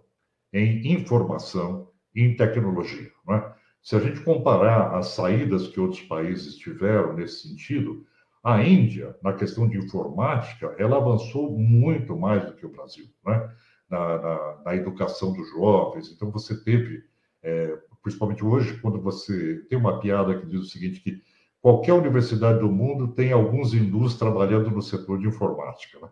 [0.54, 3.12] em informação em tecnologia.
[3.28, 3.54] Né?
[3.82, 8.06] Se a gente comparar as saídas que outros países tiveram nesse sentido,
[8.44, 13.52] a Índia, na questão de informática, ela avançou muito mais do que o Brasil, né?
[13.90, 16.12] na, na, na educação dos jovens.
[16.12, 17.04] Então, você teve,
[17.44, 21.22] é, principalmente hoje, quando você tem uma piada que diz o seguinte, que
[21.62, 26.00] qualquer universidade do mundo tem alguns hindus trabalhando no setor de informática.
[26.00, 26.10] Né?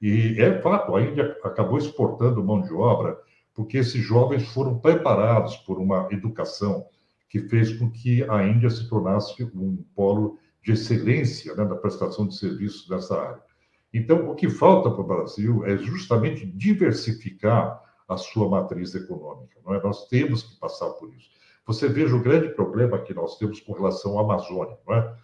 [0.00, 3.18] E é fato, a Índia acabou exportando mão de obra
[3.54, 6.86] porque esses jovens foram preparados por uma educação
[7.28, 12.26] que fez com que a Índia se tornasse um polo de excelência né, da prestação
[12.26, 13.42] de serviços nessa área.
[13.92, 19.56] Então, o que falta para o Brasil é justamente diversificar a sua matriz econômica.
[19.64, 19.82] Não é?
[19.82, 21.30] Nós temos que passar por isso.
[21.66, 24.76] Você veja o grande problema que nós temos com relação à Amazônia.
[24.86, 25.16] Não é?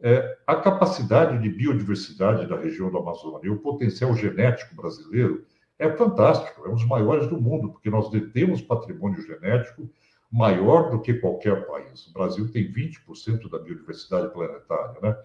[0.00, 5.44] É, a capacidade de biodiversidade da região da Amazônia e o potencial genético brasileiro
[5.76, 9.90] é fantástico, é um dos maiores do mundo, porque nós detemos patrimônio genético
[10.30, 12.06] maior do que qualquer país.
[12.06, 15.16] O Brasil tem 20% da biodiversidade planetária, né?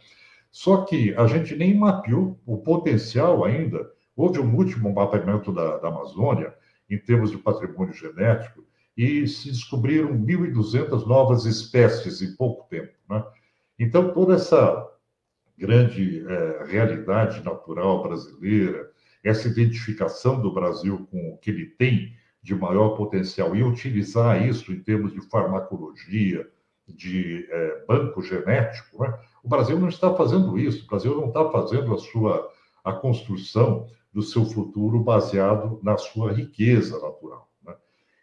[0.50, 3.92] Só que a gente nem mapeou o potencial ainda.
[4.16, 6.54] Houve um último mapeamento da, da Amazônia,
[6.90, 8.64] em termos de patrimônio genético,
[8.96, 12.94] e se descobriram 1.200 novas espécies em pouco tempo.
[13.10, 13.24] Né?
[13.80, 14.88] Então, toda essa
[15.58, 18.92] grande é, realidade natural brasileira,
[19.24, 24.72] essa identificação do Brasil com o que ele tem de maior potencial e utilizar isso
[24.74, 26.46] em termos de farmacologia,
[26.86, 29.18] de é, banco genético, né?
[29.42, 30.84] o Brasil não está fazendo isso.
[30.84, 32.52] O Brasil não está fazendo a sua
[32.84, 37.50] a construção do seu futuro baseado na sua riqueza natural.
[37.64, 37.74] Né?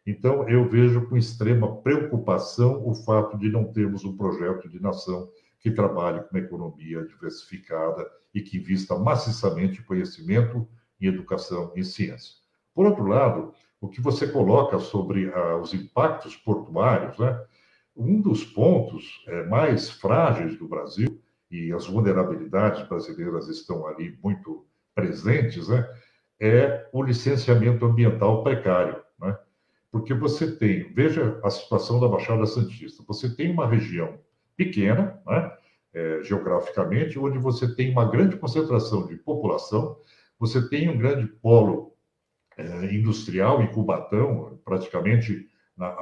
[0.06, 5.30] Então, eu vejo com extrema preocupação o fato de não termos um projeto de nação
[5.58, 10.68] que trabalhe com uma economia diversificada e que invista maciçamente conhecimento,
[11.00, 12.34] em educação e ciência.
[12.74, 17.40] Por outro lado, o que você coloca sobre ah, os impactos portuários, né?
[17.96, 21.20] um dos pontos é, mais frágeis do Brasil,
[21.50, 24.64] e as vulnerabilidades brasileiras estão ali muito
[24.94, 25.88] presentes, né?
[26.38, 29.02] é o licenciamento ambiental precário.
[29.18, 29.36] Né?
[29.90, 34.18] Porque você tem, veja a situação da Baixada Santista, você tem uma região
[34.56, 35.52] pequena, né?
[35.92, 39.96] É, geograficamente, onde você tem uma grande concentração de população,
[40.38, 41.89] você tem um grande polo
[42.60, 45.96] é, industrial em Cubatão, praticamente na,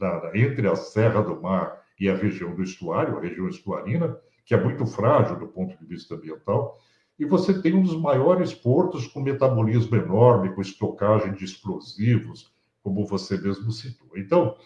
[0.00, 4.54] na, entre a Serra do Mar e a região do estuário, a região estuarina, que
[4.54, 6.78] é muito frágil do ponto de vista ambiental,
[7.18, 12.52] e você tem um dos maiores portos com metabolismo enorme, com estocagem de explosivos,
[12.82, 14.10] como você mesmo citou.
[14.16, 14.56] Então,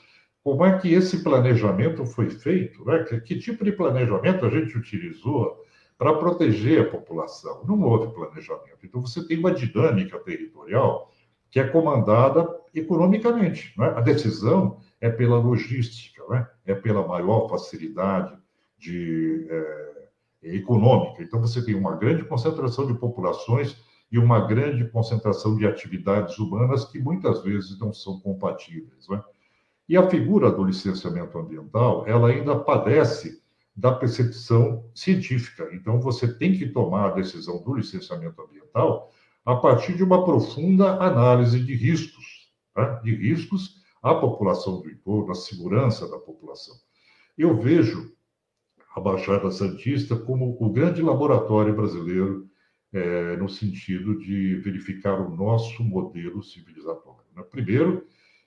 [0.43, 2.85] como é que esse planejamento foi feito?
[2.85, 3.05] Né?
[3.05, 5.63] Que, que tipo de planejamento a gente utilizou
[5.99, 7.65] para proteger a população?
[7.67, 8.79] Não houve planejamento.
[8.83, 11.13] Então, você tem uma dinâmica territorial
[11.51, 13.73] que é comandada economicamente.
[13.79, 13.87] Né?
[13.97, 16.47] A decisão é pela logística, né?
[16.67, 18.37] é pela maior facilidade
[18.79, 20.09] de, é,
[20.43, 21.23] econômica.
[21.23, 23.77] Então, você tem uma grande concentração de populações
[24.11, 29.09] e uma grande concentração de atividades humanas que muitas vezes não são compatíveis.
[29.09, 29.23] Né?
[29.89, 33.43] E a figura do licenciamento ambiental, ela ainda padece
[33.75, 35.69] da percepção científica.
[35.73, 39.13] Então, você tem que tomar a decisão do licenciamento ambiental
[39.49, 43.01] a partir de uma profunda análise de riscos, né?
[43.03, 46.75] de riscos à população do entorno, à segurança da população.
[47.37, 48.13] Eu vejo
[48.95, 52.47] a Baixada Santista como o grande laboratório brasileiro
[52.93, 57.25] é, no sentido de verificar o nosso modelo civilizatório.
[57.35, 57.43] Né?
[57.51, 58.05] Primeiro,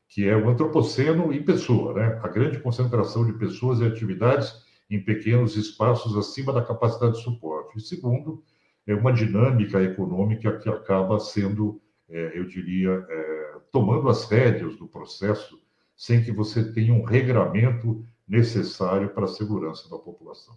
[0.08, 2.20] que é o antropoceno em pessoa, né?
[2.22, 4.54] a grande concentração de pessoas e atividades
[4.88, 7.80] em pequenos espaços acima da capacidade de suporte.
[7.80, 8.44] E segundo,
[8.88, 14.88] é uma dinâmica econômica que acaba sendo, é, eu diria, é, tomando as rédeas do
[14.88, 15.62] processo,
[15.96, 20.56] sem que você tenha um regramento necessário para a segurança da população.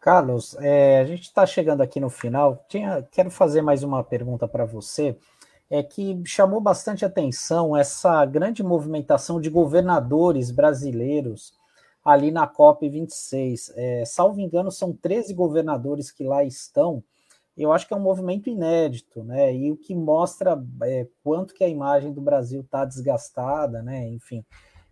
[0.00, 2.64] Carlos, é, a gente está chegando aqui no final.
[2.68, 5.16] Tinha, quero fazer mais uma pergunta para você.
[5.70, 11.54] É que chamou bastante atenção essa grande movimentação de governadores brasileiros
[12.04, 13.72] ali na COP 26.
[13.76, 17.02] É, salvo engano, são 13 governadores que lá estão.
[17.56, 19.54] Eu acho que é um movimento inédito, né?
[19.54, 24.08] E o que mostra é, quanto que a imagem do Brasil está desgastada, né?
[24.08, 24.44] Enfim.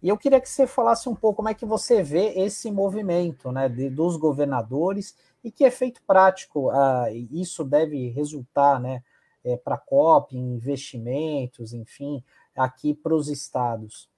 [0.03, 3.53] E eu queria que você falasse um pouco como é que você vê esse movimento
[3.53, 9.03] né, de, dos governadores e que efeito prático ah, isso deve resultar né,
[9.45, 12.25] é, para a COP, investimentos, enfim,
[12.57, 14.10] aqui para os estados.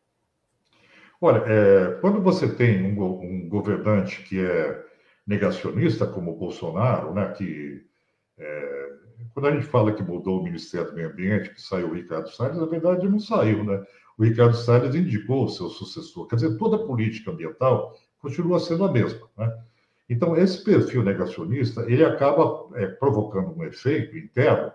[1.24, 4.84] Olha, é, quando você tem um, um, governante que é
[5.24, 7.80] negacionista, como o Bolsonaro, né, que
[8.36, 8.88] é,
[9.32, 12.28] quando a gente fala que mudou o Ministério do Meio Ambiente, que saiu o Ricardo
[12.28, 13.84] Salles, na verdade não saiu, né?
[14.18, 16.26] o Ricardo Salles indicou o seu sucessor.
[16.26, 19.28] Quer dizer, toda a política ambiental continua sendo a mesma.
[19.38, 19.62] Né?
[20.10, 24.72] Então, esse perfil negacionista, ele acaba é, provocando um efeito interno,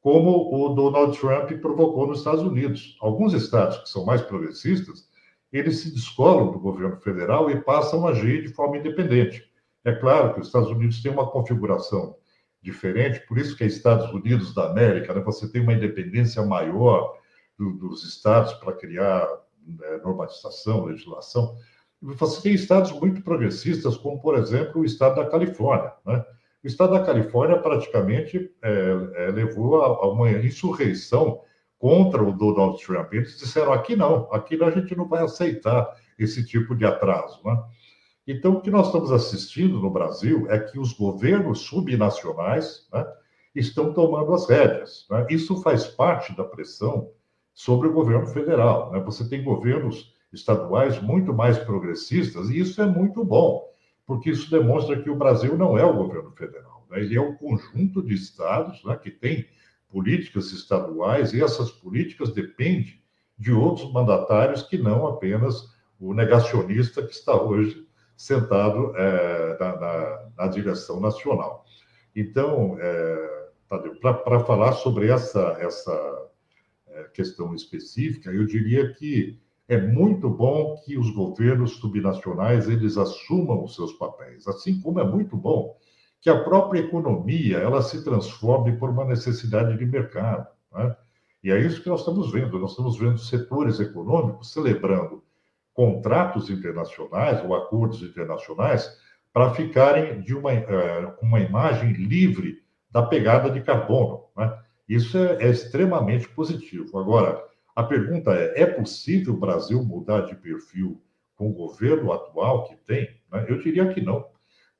[0.00, 2.96] como o Donald Trump provocou nos Estados Unidos.
[3.00, 5.09] Alguns estados que são mais progressistas,
[5.52, 9.44] eles se descolam do governo federal e passam a agir de forma independente.
[9.84, 12.16] É claro que os Estados Unidos têm uma configuração
[12.62, 15.20] diferente, por isso que é Estados Unidos da América, né?
[15.22, 17.18] você tem uma independência maior,
[17.60, 19.28] do, dos estados para criar
[19.66, 21.54] né, normatização, legislação.
[22.00, 25.92] Você tem estados muito progressistas, como, por exemplo, o estado da Califórnia.
[26.06, 26.24] Né?
[26.64, 28.70] O estado da Califórnia praticamente é,
[29.14, 31.42] é, levou a, a, uma insurreição
[31.80, 33.14] contra o Donald Trump.
[33.14, 37.40] Eles disseram: aqui não, aqui a gente não vai aceitar esse tipo de atraso.
[37.44, 37.60] Né?
[38.26, 43.04] Então, o que nós estamos assistindo no Brasil é que os governos subnacionais né,
[43.54, 45.06] estão tomando as rédeas.
[45.10, 45.26] Né?
[45.30, 47.10] Isso faz parte da pressão
[47.54, 48.92] sobre o governo federal.
[48.92, 49.00] Né?
[49.00, 53.68] Você tem governos estaduais muito mais progressistas, e isso é muito bom,
[54.06, 57.00] porque isso demonstra que o Brasil não é o governo federal, né?
[57.00, 59.48] ele é um conjunto de estados né, que tem
[59.90, 63.00] políticas estaduais, e essas políticas dependem
[63.38, 65.68] de outros mandatários que não apenas
[65.98, 67.86] o negacionista que está hoje
[68.16, 71.64] sentado é, na, na, na, direção nacional.
[72.14, 73.48] Então, é,
[74.00, 76.30] para falar sobre essa, essa
[77.14, 79.38] questão específica, eu diria que
[79.68, 85.04] é muito bom que os governos subnacionais eles assumam os seus papéis, assim como é
[85.04, 85.76] muito bom
[86.20, 90.46] que a própria economia ela se transforme por uma necessidade de mercado.
[90.72, 90.96] Né?
[91.42, 92.58] E é isso que nós estamos vendo.
[92.58, 95.24] Nós estamos vendo setores econômicos celebrando
[95.72, 98.98] contratos internacionais ou acordos internacionais
[99.32, 104.24] para ficarem de uma, uh, uma imagem livre da pegada de carbono.
[104.36, 104.58] Né?
[104.88, 106.98] Isso é, é extremamente positivo.
[106.98, 107.42] Agora,
[107.74, 111.00] a pergunta é: é possível o Brasil mudar de perfil
[111.36, 113.08] com o governo atual que tem?
[113.32, 113.46] Né?
[113.48, 114.26] Eu diria que não,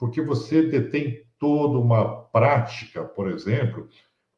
[0.00, 3.86] porque você detém toda uma prática, por exemplo,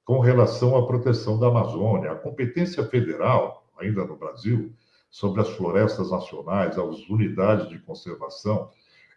[0.05, 2.11] com relação à proteção da Amazônia.
[2.11, 4.73] A competência federal, ainda no Brasil,
[5.09, 8.71] sobre as florestas nacionais, as unidades de conservação,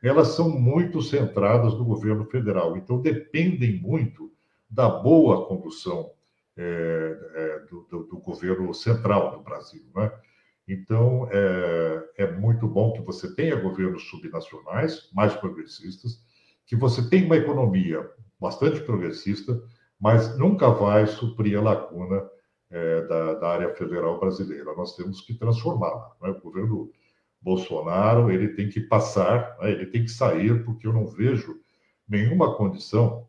[0.03, 2.77] elas são muito centradas no governo federal.
[2.77, 4.31] Então, dependem muito
[4.69, 6.11] da boa condução
[6.55, 9.83] é, é, do, do, do, governo central do Brasil.
[9.95, 10.11] Né?
[10.67, 16.23] Então, é, é, muito bom que você tenha governos subnacionais mais progressistas,
[16.65, 18.09] que você tenha uma economia
[18.39, 19.61] bastante progressista,
[19.99, 22.27] mas nunca vai suprir a lacuna
[22.69, 24.75] é, da, da, área federal brasileira.
[24.75, 26.11] Nós temos que transformá-la.
[26.21, 26.29] Né?
[26.29, 26.91] O governo
[27.41, 29.71] Bolsonaro ele tem que passar, né?
[29.71, 31.59] ele tem que sair, porque eu não vejo
[32.07, 33.27] nenhuma condição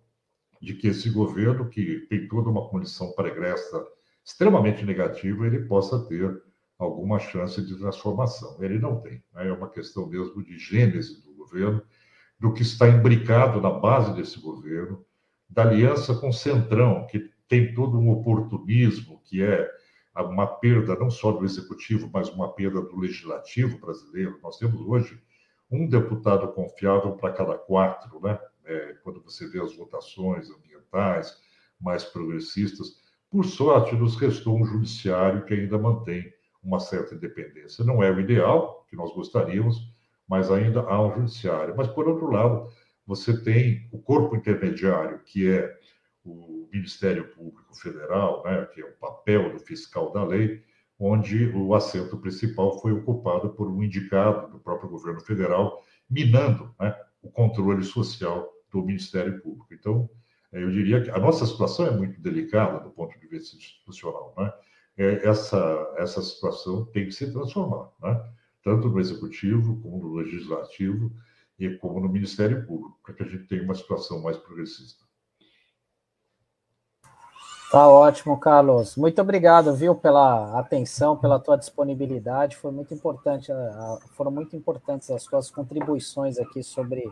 [0.60, 3.86] de que esse governo, que tem toda uma condição pregressa
[4.24, 6.42] extremamente negativa, ele possa ter
[6.78, 8.56] alguma chance de transformação.
[8.62, 9.22] Ele não tem.
[9.32, 9.48] Né?
[9.48, 11.82] É uma questão mesmo de gênese do governo,
[12.38, 15.04] do que está imbricado na base desse governo,
[15.48, 19.70] da aliança com o Centrão, que tem todo um oportunismo, que é
[20.16, 24.38] uma perda não só do executivo, mas uma perda do legislativo brasileiro.
[24.42, 25.20] Nós temos hoje
[25.70, 28.38] um deputado confiável para cada quatro, né?
[28.66, 31.40] é, quando você vê as votações ambientais
[31.80, 33.00] mais progressistas.
[33.30, 36.32] Por sorte, nos restou um judiciário que ainda mantém
[36.62, 37.84] uma certa independência.
[37.84, 39.94] Não é o ideal, que nós gostaríamos,
[40.28, 41.74] mas ainda há um judiciário.
[41.76, 42.68] Mas, por outro lado,
[43.06, 45.78] você tem o corpo intermediário, que é
[46.24, 50.62] o Ministério Público Federal, né, que é o papel do fiscal da lei,
[50.98, 56.94] onde o assento principal foi ocupado por um indicado do próprio governo federal, minando né,
[57.22, 59.72] o controle social do Ministério Público.
[59.72, 60.10] Então,
[60.52, 64.34] eh, eu diria que a nossa situação é muito delicada do ponto de vista institucional.
[64.36, 64.52] Né?
[64.98, 68.32] É, essa, essa situação tem que se transformar, né?
[68.66, 71.12] Tanto no Executivo, como no Legislativo
[71.56, 75.04] e como no Ministério Público, para que a gente tenha uma situação mais progressista.
[77.70, 78.96] Tá ótimo, Carlos.
[78.96, 82.56] Muito obrigado, viu, pela atenção, pela tua disponibilidade.
[82.56, 83.52] Foi muito importante,
[84.16, 87.04] foram muito importantes as tuas contribuições aqui sobre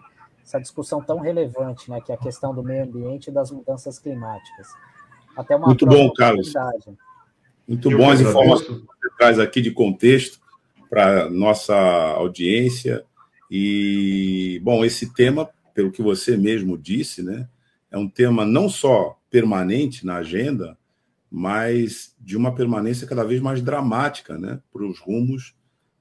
[0.43, 4.01] essa discussão tão relevante, né, que é a questão do meio ambiente e das mudanças
[4.01, 4.67] climáticas.
[5.37, 6.53] Até uma muito bom, Carlos.
[7.67, 10.43] Muito bom as informações que você traz aqui de contexto
[10.95, 13.05] para nossa audiência.
[13.51, 17.49] E, bom, esse tema, pelo que você mesmo disse, né,
[17.91, 20.79] é um tema não só permanente na agenda,
[21.29, 25.57] mas de uma permanência cada vez mais dramática né, para os rumos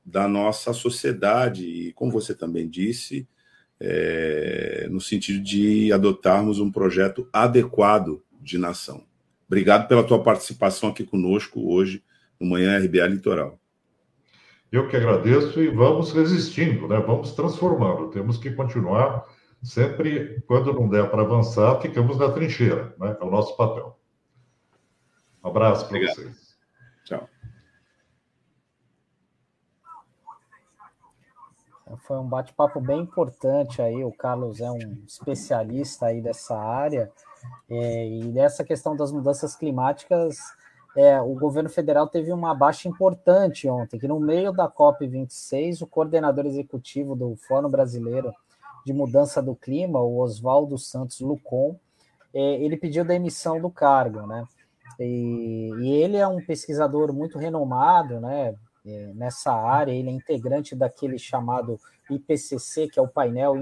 [0.05, 1.65] da nossa sociedade.
[1.65, 3.27] E, como você também disse,
[3.79, 9.03] é, no sentido de adotarmos um projeto adequado de nação.
[9.47, 12.03] Obrigado pela tua participação aqui conosco hoje
[12.39, 13.59] no Manhã RBA Litoral.
[14.73, 16.99] Eu que agradeço e vamos resistindo, né?
[16.99, 18.09] vamos transformando.
[18.09, 19.23] Temos que continuar
[19.61, 22.91] sempre, quando não der para avançar, ficamos na trincheira.
[22.97, 23.15] Né?
[23.21, 23.95] É o nosso papel.
[25.43, 26.57] Um abraço para vocês.
[27.05, 27.29] Tchau.
[32.07, 34.03] Foi um bate-papo bem importante aí.
[34.03, 37.11] O Carlos é um especialista aí dessa área.
[37.69, 40.39] É, e dessa questão das mudanças climáticas,
[40.95, 45.87] é, o governo federal teve uma baixa importante ontem, que no meio da COP26, o
[45.87, 48.31] coordenador executivo do Fórum Brasileiro
[48.85, 51.79] de Mudança do Clima, o Oswaldo Santos Lucon,
[52.33, 54.45] é, ele pediu demissão do cargo, né?
[54.99, 58.53] E, e, ele é um pesquisador muito renomado, né?
[58.85, 61.79] É, nessa área, ele é integrante daquele chamado
[62.09, 63.55] IPCC, que é o painel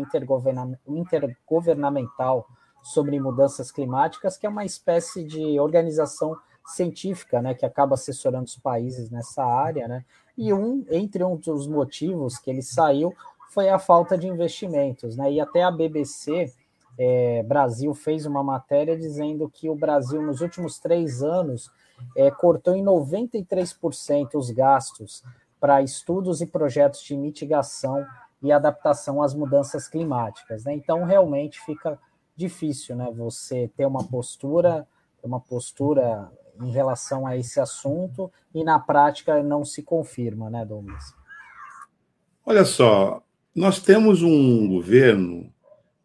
[0.87, 2.47] intergovernamental
[2.81, 6.35] sobre mudanças climáticas, que é uma espécie de organização
[6.65, 10.05] científica, né, que acaba assessorando os países nessa área, né?
[10.37, 13.13] E um entre um dos motivos que ele saiu
[13.49, 15.31] foi a falta de investimentos, né?
[15.31, 16.53] E até a BBC
[16.97, 21.69] é, Brasil fez uma matéria dizendo que o Brasil nos últimos três anos
[22.15, 25.23] é, cortou em 93% os gastos
[25.59, 28.05] para estudos e projetos de mitigação
[28.41, 30.63] e adaptação às mudanças climáticas.
[30.63, 30.73] Né?
[30.73, 31.99] Então, realmente fica
[32.35, 33.11] difícil, né?
[33.15, 34.87] Você ter uma postura,
[35.23, 36.31] uma postura
[36.61, 41.13] em relação a esse assunto e na prática não se confirma, né, Douglas?
[42.45, 43.23] Olha só,
[43.55, 45.53] nós temos um governo,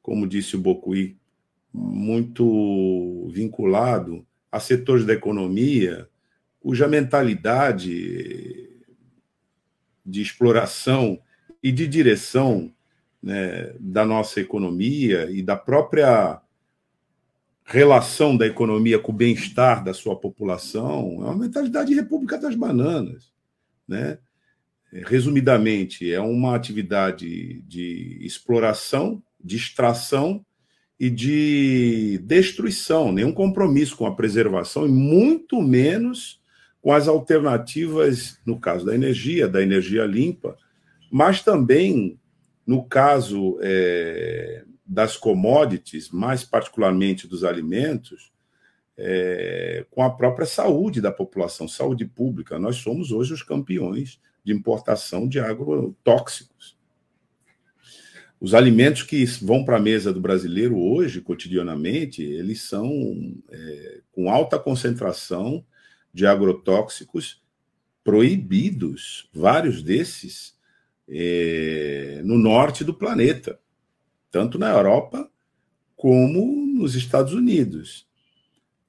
[0.03, 1.17] como disse o Bocuí,
[1.73, 6.09] muito vinculado a setores da economia
[6.67, 8.69] cuja mentalidade
[10.05, 11.21] de exploração
[11.63, 12.73] e de direção
[13.23, 16.41] né, da nossa economia e da própria
[17.67, 22.55] relação da economia com o bem-estar da sua população é uma mentalidade de república das
[22.55, 23.33] bananas.
[23.87, 24.19] Né?
[25.05, 30.47] Resumidamente, é uma atividade de exploração, de extração
[30.99, 36.41] e de destruição, nenhum compromisso com a preservação e muito menos
[36.81, 40.57] com as alternativas, no caso da energia, da energia limpa,
[41.11, 42.19] mas também
[42.65, 48.31] no caso é, das commodities, mais particularmente dos alimentos,
[48.97, 52.59] é, com a própria saúde da população, saúde pública.
[52.59, 56.77] Nós somos hoje os campeões de importação de agrotóxicos.
[58.41, 64.31] Os alimentos que vão para a mesa do brasileiro hoje, cotidianamente, eles são é, com
[64.31, 65.65] alta concentração
[66.13, 67.43] de agrotóxicos
[68.05, 70.55] proibidos, vários desses
[71.09, 73.59] é, no norte do planeta,
[74.37, 75.31] tanto na Europa
[75.97, 78.07] como nos Estados Unidos.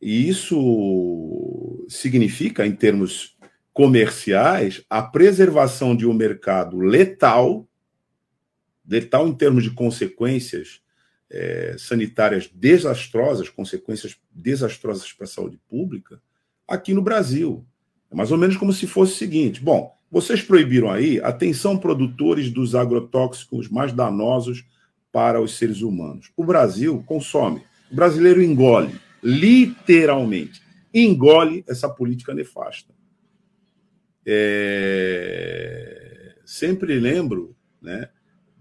[0.01, 3.37] E isso significa, em termos
[3.71, 7.65] comerciais, a preservação de um mercado letal,
[8.85, 10.81] letal em termos de consequências
[11.31, 16.21] é, sanitárias desastrosas, consequências desastrosas para a saúde pública,
[16.67, 17.65] aqui no Brasil.
[18.11, 22.51] É mais ou menos como se fosse o seguinte: bom, vocês proibiram aí, atenção, produtores
[22.51, 24.65] dos agrotóxicos mais danosos
[25.17, 26.31] para os seres humanos.
[26.37, 30.61] O Brasil consome, o brasileiro engole, literalmente,
[30.93, 32.93] engole essa política nefasta.
[34.23, 35.55] É...
[36.45, 38.11] Sempre lembro né,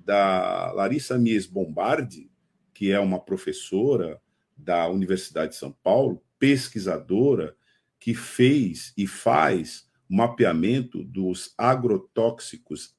[0.03, 2.31] da Larissa Mies Bombardi,
[2.73, 4.19] que é uma professora
[4.57, 7.55] da Universidade de São Paulo, pesquisadora,
[8.01, 12.97] que fez e faz mapeamento dos agrotóxicos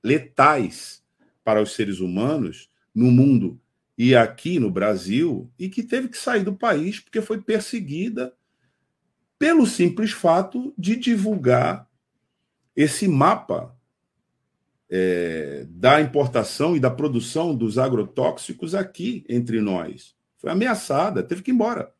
[0.00, 1.02] letais
[1.42, 3.60] para os seres humanos no mundo
[3.96, 8.34] e aqui no Brasil, e que teve que sair do país porque foi perseguida
[9.38, 11.88] pelo simples fato de divulgar
[12.74, 13.76] esse mapa
[14.90, 20.14] é, da importação e da produção dos agrotóxicos aqui entre nós.
[20.38, 21.92] Foi ameaçada, teve que ir embora.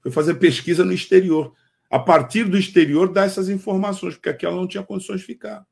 [0.00, 1.54] Foi fazer pesquisa no exterior.
[1.90, 5.66] A partir do exterior, dar essas informações, porque aqui ela não tinha condições de ficar.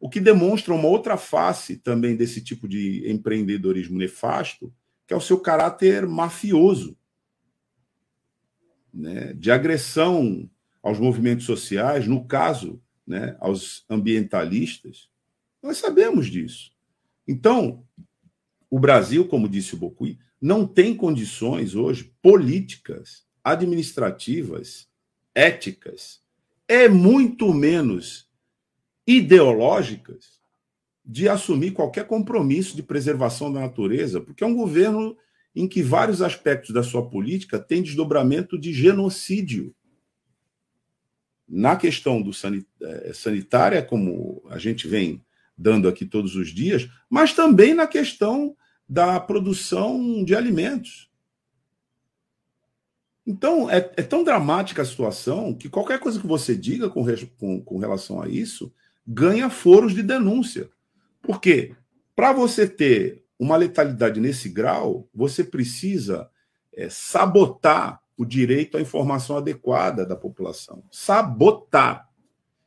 [0.00, 4.72] O que demonstra uma outra face também desse tipo de empreendedorismo nefasto,
[5.06, 6.96] que é o seu caráter mafioso,
[8.92, 10.48] né, de agressão
[10.82, 15.08] aos movimentos sociais, no caso, né, aos ambientalistas.
[15.62, 16.72] Nós sabemos disso.
[17.26, 17.84] Então,
[18.70, 24.88] o Brasil, como disse o Bocui, não tem condições hoje políticas, administrativas,
[25.34, 26.20] éticas,
[26.66, 28.27] é muito menos
[29.08, 30.38] ideológicas
[31.02, 35.16] de assumir qualquer compromisso de preservação da natureza, porque é um governo
[35.56, 39.74] em que vários aspectos da sua política têm desdobramento de genocídio.
[41.48, 45.24] Na questão do eh, sanitária, como a gente vem
[45.56, 48.54] dando aqui todos os dias, mas também na questão
[48.86, 51.10] da produção de alimentos.
[53.26, 57.02] Então, é, é tão dramática a situação que qualquer coisa que você diga com,
[57.38, 58.70] com, com relação a isso
[59.10, 60.68] ganha foros de denúncia.
[61.22, 61.74] Porque
[62.14, 66.28] para você ter uma letalidade nesse grau, você precisa
[66.74, 70.82] é, sabotar o direito à informação adequada da população.
[70.90, 72.06] Sabotar.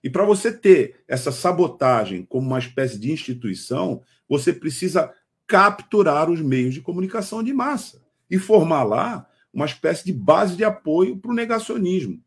[0.04, 5.14] E para você ter essa sabotagem como uma espécie de instituição, você precisa
[5.46, 10.64] capturar os meios de comunicação de massa e formar lá uma espécie de base de
[10.64, 12.20] apoio para o negacionismo.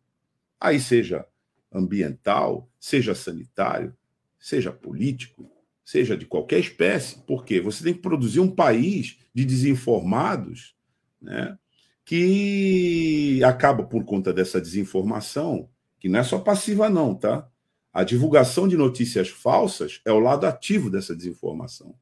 [0.60, 1.26] Aí seja
[1.72, 3.96] ambiental, seja sanitário,
[4.46, 5.50] seja político,
[5.84, 10.74] seja de qualquer espécie, porque você tem que produzir um país de desinformados,
[11.20, 11.58] né,
[12.04, 15.68] que acaba por conta dessa desinformação,
[15.98, 17.48] que não é só passiva não, tá?
[17.92, 21.94] A divulgação de notícias falsas é o lado ativo dessa desinformação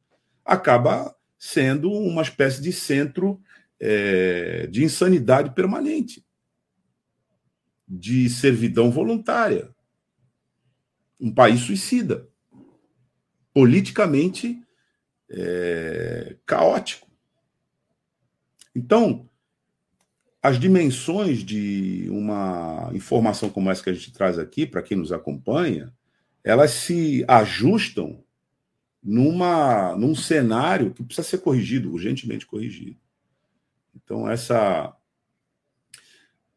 [0.44, 3.40] acaba sendo uma espécie de centro
[3.80, 6.24] é, de insanidade permanente,
[7.86, 9.74] de servidão voluntária.
[11.20, 12.28] Um país suicida,
[13.52, 14.62] politicamente
[15.28, 17.08] é, caótico.
[18.74, 19.28] Então,
[20.42, 25.12] as dimensões de uma informação como essa que a gente traz aqui, para quem nos
[25.12, 25.92] acompanha,
[26.42, 28.24] elas se ajustam
[29.02, 32.96] numa, num cenário que precisa ser corrigido, urgentemente corrigido.
[33.94, 34.96] Então, essa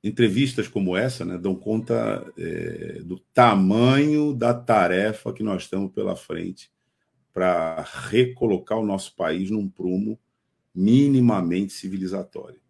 [0.04, 6.16] entrevistas como essa né, dão conta é, do tamanho da tarefa que nós temos pela
[6.16, 6.72] frente
[7.36, 10.18] para recolocar o nosso país num prumo
[10.74, 12.62] minimamente civilizatório.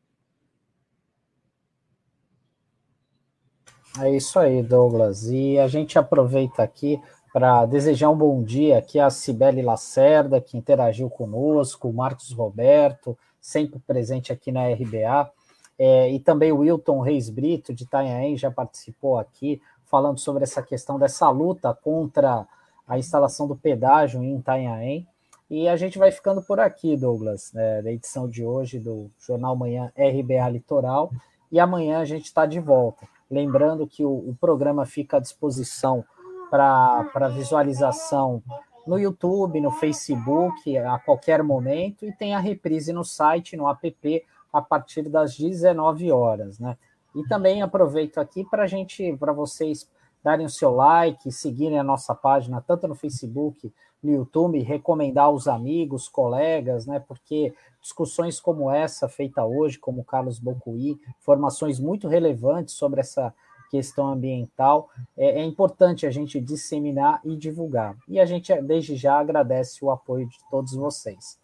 [3.99, 5.27] É isso aí, Douglas.
[5.27, 6.99] E a gente aproveita aqui
[7.31, 13.15] para desejar um bom dia aqui a Cibele Lacerda, que interagiu conosco, o Marcos Roberto,
[13.39, 15.31] sempre presente aqui na RBA,
[15.77, 20.63] é, e também o Wilton Reis Brito, de Itanhaém, já participou aqui, falando sobre essa
[20.63, 22.47] questão dessa luta contra
[22.87, 25.07] a instalação do pedágio em Itanhaém.
[25.49, 29.55] E a gente vai ficando por aqui, Douglas, né, da edição de hoje do Jornal
[29.55, 31.11] Manhã RBA Litoral.
[31.51, 33.07] E amanhã a gente está de volta.
[33.29, 36.03] Lembrando que o, o programa fica à disposição
[36.49, 38.41] para visualização
[38.85, 44.23] no YouTube, no Facebook, a qualquer momento, e tem a reprise no site, no app,
[44.53, 46.77] a partir das 19 horas, né?
[47.15, 49.89] E também aproveito aqui para gente, para vocês
[50.25, 53.71] darem o seu like, seguirem a nossa página, tanto no Facebook,
[54.01, 56.99] no YouTube, recomendar aos amigos, colegas, né?
[56.99, 63.31] Porque discussões como essa feita hoje, como o Carlos Bocuí, informações muito relevantes sobre essa
[63.69, 67.95] questão ambiental, é, é, importante a gente disseminar e divulgar.
[68.07, 71.39] E a gente, desde já, agradece o apoio de todos vocês.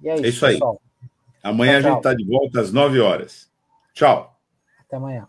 [0.00, 0.78] E é isso, é isso aí.
[1.42, 3.50] Amanhã tchau, a gente está de volta às 9 horas.
[3.92, 4.34] Tchau.
[4.80, 5.28] Até amanhã.